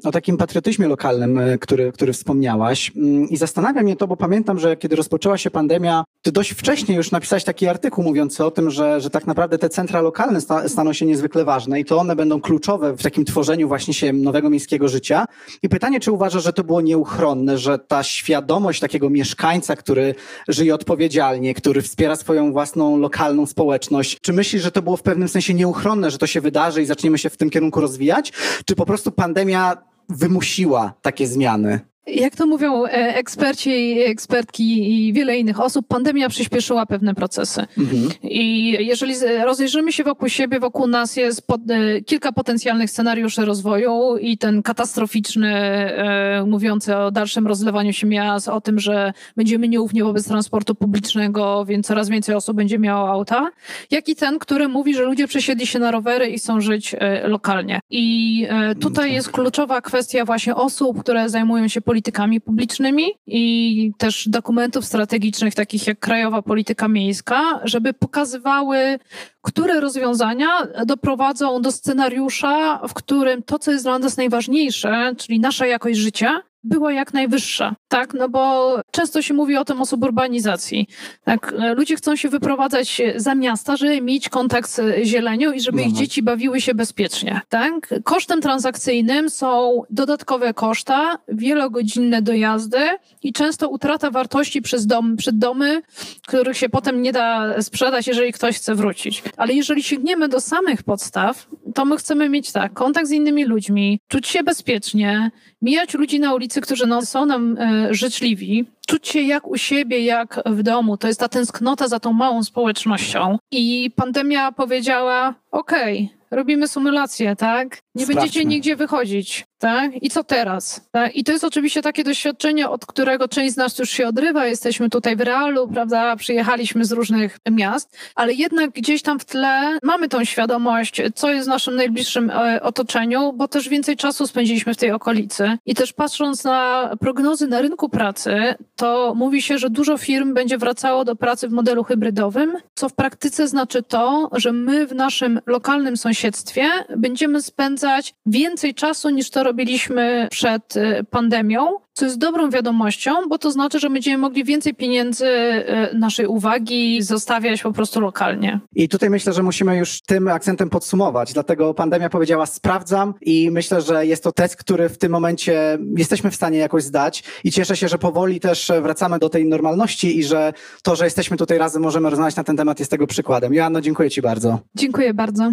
o 0.04 0.10
takim 0.10 0.36
patriotyzmie 0.36 0.88
lokalnym, 0.88 1.38
e, 1.38 1.58
który, 1.58 1.92
który 1.92 2.12
wspomniałaś 2.12 2.92
mm, 2.96 3.28
i 3.28 3.36
zastanawia 3.36 3.82
mnie 3.82 3.96
to, 3.96 4.06
bo 4.06 4.16
pamiętam, 4.16 4.58
że 4.58 4.77
kiedy 4.78 4.96
rozpoczęła 4.96 5.38
się 5.38 5.50
pandemia, 5.50 6.04
ty 6.22 6.32
dość 6.32 6.50
wcześnie 6.50 6.94
już 6.94 7.10
napisałeś 7.10 7.44
taki 7.44 7.66
artykuł 7.66 8.04
mówiący 8.04 8.44
o 8.44 8.50
tym, 8.50 8.70
że, 8.70 9.00
że 9.00 9.10
tak 9.10 9.26
naprawdę 9.26 9.58
te 9.58 9.68
centra 9.68 10.00
lokalne 10.00 10.40
sta, 10.40 10.68
staną 10.68 10.92
się 10.92 11.06
niezwykle 11.06 11.44
ważne 11.44 11.80
i 11.80 11.84
to 11.84 11.98
one 11.98 12.16
będą 12.16 12.40
kluczowe 12.40 12.96
w 12.96 13.02
takim 13.02 13.24
tworzeniu 13.24 13.68
właśnie 13.68 13.94
się 13.94 14.12
nowego 14.12 14.50
miejskiego 14.50 14.88
życia. 14.88 15.26
I 15.62 15.68
pytanie, 15.68 16.00
czy 16.00 16.12
uważasz, 16.12 16.44
że 16.44 16.52
to 16.52 16.64
było 16.64 16.80
nieuchronne, 16.80 17.58
że 17.58 17.78
ta 17.78 18.02
świadomość 18.02 18.80
takiego 18.80 19.10
mieszkańca, 19.10 19.76
który 19.76 20.14
żyje 20.48 20.74
odpowiedzialnie, 20.74 21.54
który 21.54 21.82
wspiera 21.82 22.16
swoją 22.16 22.52
własną 22.52 22.96
lokalną 22.96 23.46
społeczność, 23.46 24.20
czy 24.20 24.32
myślisz, 24.32 24.62
że 24.62 24.70
to 24.70 24.82
było 24.82 24.96
w 24.96 25.02
pewnym 25.02 25.28
sensie 25.28 25.54
nieuchronne, 25.54 26.10
że 26.10 26.18
to 26.18 26.26
się 26.26 26.40
wydarzy 26.40 26.82
i 26.82 26.86
zaczniemy 26.86 27.18
się 27.18 27.30
w 27.30 27.36
tym 27.36 27.50
kierunku 27.50 27.80
rozwijać, 27.80 28.32
czy 28.66 28.74
po 28.74 28.86
prostu 28.86 29.12
pandemia 29.12 29.76
wymusiła 30.08 30.92
takie 31.02 31.26
zmiany? 31.26 31.80
Jak 32.14 32.36
to 32.36 32.46
mówią 32.46 32.84
e, 32.84 32.88
eksperci 33.16 33.70
i 33.70 34.02
ekspertki 34.02 34.64
i 35.08 35.12
wiele 35.12 35.38
innych 35.38 35.60
osób, 35.60 35.86
pandemia 35.86 36.28
przyspieszyła 36.28 36.86
pewne 36.86 37.14
procesy. 37.14 37.66
Mhm. 37.78 38.08
I 38.22 38.70
jeżeli 38.86 39.14
rozejrzymy 39.44 39.92
się 39.92 40.04
wokół 40.04 40.28
siebie, 40.28 40.60
wokół 40.60 40.86
nas 40.86 41.16
jest 41.16 41.46
pod, 41.46 41.60
e, 41.70 42.00
kilka 42.00 42.32
potencjalnych 42.32 42.90
scenariuszy 42.90 43.44
rozwoju 43.44 44.16
i 44.16 44.38
ten 44.38 44.62
katastroficzny, 44.62 45.54
e, 45.54 46.44
mówiący 46.46 46.96
o 46.96 47.10
dalszym 47.10 47.46
rozlewaniu 47.46 47.92
się 47.92 48.06
miast, 48.06 48.48
o 48.48 48.60
tym, 48.60 48.78
że 48.78 49.12
będziemy 49.36 49.68
nieufni 49.68 50.02
wobec 50.02 50.28
transportu 50.28 50.74
publicznego, 50.74 51.64
więc 51.64 51.86
coraz 51.86 52.08
więcej 52.08 52.34
osób 52.34 52.56
będzie 52.56 52.78
miało 52.78 53.10
auta, 53.10 53.50
jak 53.90 54.08
i 54.08 54.16
ten, 54.16 54.38
który 54.38 54.68
mówi, 54.68 54.94
że 54.94 55.02
ludzie 55.02 55.26
przesiedli 55.28 55.66
się 55.66 55.78
na 55.78 55.90
rowery 55.90 56.26
i 56.26 56.38
chcą 56.38 56.60
żyć 56.60 56.94
e, 56.98 57.28
lokalnie. 57.28 57.80
I 57.90 58.46
e, 58.50 58.74
tutaj 58.74 59.04
tak. 59.04 59.12
jest 59.12 59.30
kluczowa 59.30 59.80
kwestia 59.80 60.24
właśnie 60.24 60.54
osób, 60.54 61.00
które 61.00 61.28
zajmują 61.28 61.68
się 61.68 61.80
polityką 61.80 61.97
politykami 61.98 62.40
publicznymi 62.40 63.04
i 63.26 63.92
też 63.98 64.28
dokumentów 64.28 64.84
strategicznych, 64.84 65.54
takich 65.54 65.86
jak 65.86 65.98
Krajowa 65.98 66.42
Polityka 66.42 66.88
Miejska, 66.88 67.60
żeby 67.64 67.92
pokazywały, 67.92 68.98
które 69.42 69.80
rozwiązania 69.80 70.48
doprowadzą 70.86 71.62
do 71.62 71.72
scenariusza, 71.72 72.80
w 72.88 72.94
którym 72.94 73.42
to, 73.42 73.58
co 73.58 73.70
jest 73.70 73.84
dla 73.84 73.98
nas 73.98 74.16
najważniejsze, 74.16 75.14
czyli 75.16 75.40
nasza 75.40 75.66
jakość 75.66 75.98
życia, 75.98 76.42
była 76.64 76.92
jak 76.92 77.14
najwyższa, 77.14 77.76
tak? 77.88 78.14
No 78.14 78.28
bo 78.28 78.74
często 78.90 79.22
się 79.22 79.34
mówi 79.34 79.56
o 79.56 79.64
tym 79.64 79.82
o 79.82 79.86
suburbanizacji. 79.86 80.86
Tak? 81.24 81.54
Ludzie 81.76 81.96
chcą 81.96 82.16
się 82.16 82.28
wyprowadzać 82.28 83.02
za 83.16 83.34
miasta, 83.34 83.76
żeby 83.76 84.00
mieć 84.00 84.28
kontakt 84.28 84.70
z 84.70 85.04
zielenią 85.04 85.52
i 85.52 85.60
żeby 85.60 85.78
ich 85.78 85.86
mhm. 85.86 86.04
dzieci 86.04 86.22
bawiły 86.22 86.60
się 86.60 86.74
bezpiecznie, 86.74 87.40
tak? 87.48 87.94
Kosztem 88.04 88.40
transakcyjnym 88.40 89.30
są 89.30 89.82
dodatkowe 89.90 90.54
koszta, 90.54 91.18
wielogodzinne 91.28 92.22
dojazdy 92.22 92.78
i 93.22 93.32
często 93.32 93.68
utrata 93.68 94.10
wartości 94.10 94.62
przez 94.62 94.86
dom, 94.86 95.16
przed 95.16 95.38
domy, 95.38 95.82
których 96.26 96.56
się 96.56 96.68
potem 96.68 97.02
nie 97.02 97.12
da 97.12 97.54
sprzedać, 97.62 98.06
jeżeli 98.06 98.32
ktoś 98.32 98.56
chce 98.56 98.74
wrócić. 98.74 99.22
Ale 99.36 99.54
jeżeli 99.54 99.82
sięgniemy 99.82 100.28
do 100.28 100.40
samych 100.40 100.82
podstaw, 100.82 101.48
to 101.74 101.84
my 101.84 101.96
chcemy 101.96 102.28
mieć 102.28 102.52
tak, 102.52 102.72
kontakt 102.72 103.08
z 103.08 103.10
innymi 103.10 103.44
ludźmi, 103.44 104.00
czuć 104.08 104.28
się 104.28 104.42
bezpiecznie, 104.42 105.30
mijać 105.62 105.94
ludzi 105.94 106.20
na 106.20 106.34
ulicy, 106.34 106.60
którzy 106.60 106.86
no, 106.86 107.02
są 107.02 107.26
nam 107.26 107.58
e, 107.58 107.94
życzliwi, 107.94 108.64
czuć 108.86 109.08
się 109.08 109.20
jak 109.20 109.46
u 109.46 109.56
siebie, 109.56 110.04
jak 110.04 110.40
w 110.46 110.62
domu. 110.62 110.96
To 110.96 111.08
jest 111.08 111.20
ta 111.20 111.28
tęsknota 111.28 111.88
za 111.88 112.00
tą 112.00 112.12
małą 112.12 112.44
społecznością. 112.44 113.38
I 113.50 113.90
pandemia 113.96 114.52
powiedziała: 114.52 115.34
okej, 115.50 115.96
okay, 115.96 116.38
robimy 116.38 116.68
symulację, 116.68 117.36
tak? 117.36 117.66
Nie 117.94 118.04
Sprawdźmy. 118.04 118.14
będziecie 118.14 118.44
nigdzie 118.44 118.76
wychodzić, 118.76 119.44
tak? 119.58 120.02
I 120.02 120.10
co 120.10 120.24
teraz? 120.24 120.88
Tak? 120.92 121.16
I 121.16 121.24
to 121.24 121.32
jest 121.32 121.44
oczywiście 121.44 121.82
takie 121.82 122.04
doświadczenie, 122.04 122.68
od 122.68 122.86
którego 122.86 123.28
część 123.28 123.54
z 123.54 123.56
nas 123.56 123.78
już 123.78 123.90
się 123.90 124.08
odrywa. 124.08 124.46
Jesteśmy 124.46 124.90
tutaj 124.90 125.16
w 125.16 125.20
realu, 125.20 125.68
prawda? 125.68 126.16
Przyjechaliśmy 126.16 126.84
z 126.84 126.92
różnych 126.92 127.38
miast, 127.50 127.96
ale 128.14 128.32
jednak 128.32 128.70
gdzieś 128.70 129.02
tam 129.02 129.18
w 129.18 129.24
tle 129.24 129.78
mamy 129.82 130.08
tą 130.08 130.24
świadomość, 130.24 131.02
co 131.14 131.30
jest 131.30 131.46
w 131.46 131.50
naszym 131.50 131.76
najbliższym 131.76 132.30
e, 132.30 132.62
otoczeniu, 132.62 133.32
bo 133.32 133.48
też 133.48 133.68
więcej 133.68 133.96
czasu 133.96 134.26
spędziliśmy 134.26 134.74
w 134.74 134.76
tej 134.76 134.92
okolicy. 134.92 135.58
I 135.66 135.74
też 135.74 135.92
patrząc 135.92 136.44
na 136.44 136.90
prognozy 137.00 137.46
na 137.46 137.60
rynku 137.60 137.88
pracy, 137.88 138.54
to 138.76 139.12
mówi 139.16 139.42
się, 139.42 139.58
że 139.58 139.70
dużo 139.70 139.98
firm 139.98 140.34
będzie 140.34 140.58
wracało 140.58 141.04
do 141.04 141.16
pracy 141.16 141.48
w 141.48 141.52
modelu 141.52 141.84
hybrydowym, 141.84 142.56
co 142.74 142.88
w 142.88 142.94
praktyce 142.94 143.48
znaczy 143.48 143.82
to, 143.82 144.30
że 144.32 144.52
my 144.52 144.86
w 144.86 144.94
naszym 144.94 145.40
lokalnym 145.46 145.96
sąsiedztwie 145.96 146.68
będziemy 146.96 147.42
spędzać 147.42 148.14
więcej 148.26 148.74
czasu 148.74 149.10
niż 149.10 149.30
to 149.30 149.42
robiliśmy 149.48 150.28
przed 150.30 150.76
y, 150.76 151.04
pandemią, 151.10 151.68
co 151.92 152.04
jest 152.04 152.18
dobrą 152.18 152.50
wiadomością, 152.50 153.10
bo 153.28 153.38
to 153.38 153.50
znaczy, 153.50 153.80
że 153.80 153.90
będziemy 153.90 154.18
mogli 154.18 154.44
więcej 154.44 154.74
pieniędzy, 154.74 155.26
y, 155.26 155.98
naszej 155.98 156.26
uwagi 156.26 157.02
zostawiać 157.02 157.62
po 157.62 157.72
prostu 157.72 158.00
lokalnie. 158.00 158.60
I 158.74 158.88
tutaj 158.88 159.10
myślę, 159.10 159.32
że 159.32 159.42
musimy 159.42 159.76
już 159.76 160.00
tym 160.02 160.28
akcentem 160.28 160.70
podsumować. 160.70 161.32
Dlatego 161.32 161.74
pandemia 161.74 162.08
powiedziała 162.08 162.46
sprawdzam 162.46 163.14
i 163.20 163.50
myślę, 163.50 163.80
że 163.80 164.06
jest 164.06 164.24
to 164.24 164.32
test, 164.32 164.56
który 164.56 164.88
w 164.88 164.98
tym 164.98 165.12
momencie 165.12 165.78
jesteśmy 165.96 166.30
w 166.30 166.34
stanie 166.34 166.58
jakoś 166.58 166.82
zdać 166.82 167.24
i 167.44 167.52
cieszę 167.52 167.76
się, 167.76 167.88
że 167.88 167.98
powoli 167.98 168.40
też 168.40 168.72
wracamy 168.82 169.18
do 169.18 169.28
tej 169.28 169.48
normalności 169.48 170.18
i 170.18 170.24
że 170.24 170.52
to, 170.82 170.96
że 170.96 171.04
jesteśmy 171.04 171.36
tutaj 171.36 171.58
razem, 171.58 171.82
możemy 171.82 172.10
rozmawiać 172.10 172.36
na 172.36 172.44
ten 172.44 172.56
temat 172.56 172.78
jest 172.78 172.90
tego 172.90 173.06
przykładem. 173.06 173.54
Joanno, 173.54 173.80
dziękuję 173.80 174.10
Ci 174.10 174.22
bardzo. 174.22 174.58
Dziękuję 174.74 175.14
bardzo. 175.14 175.52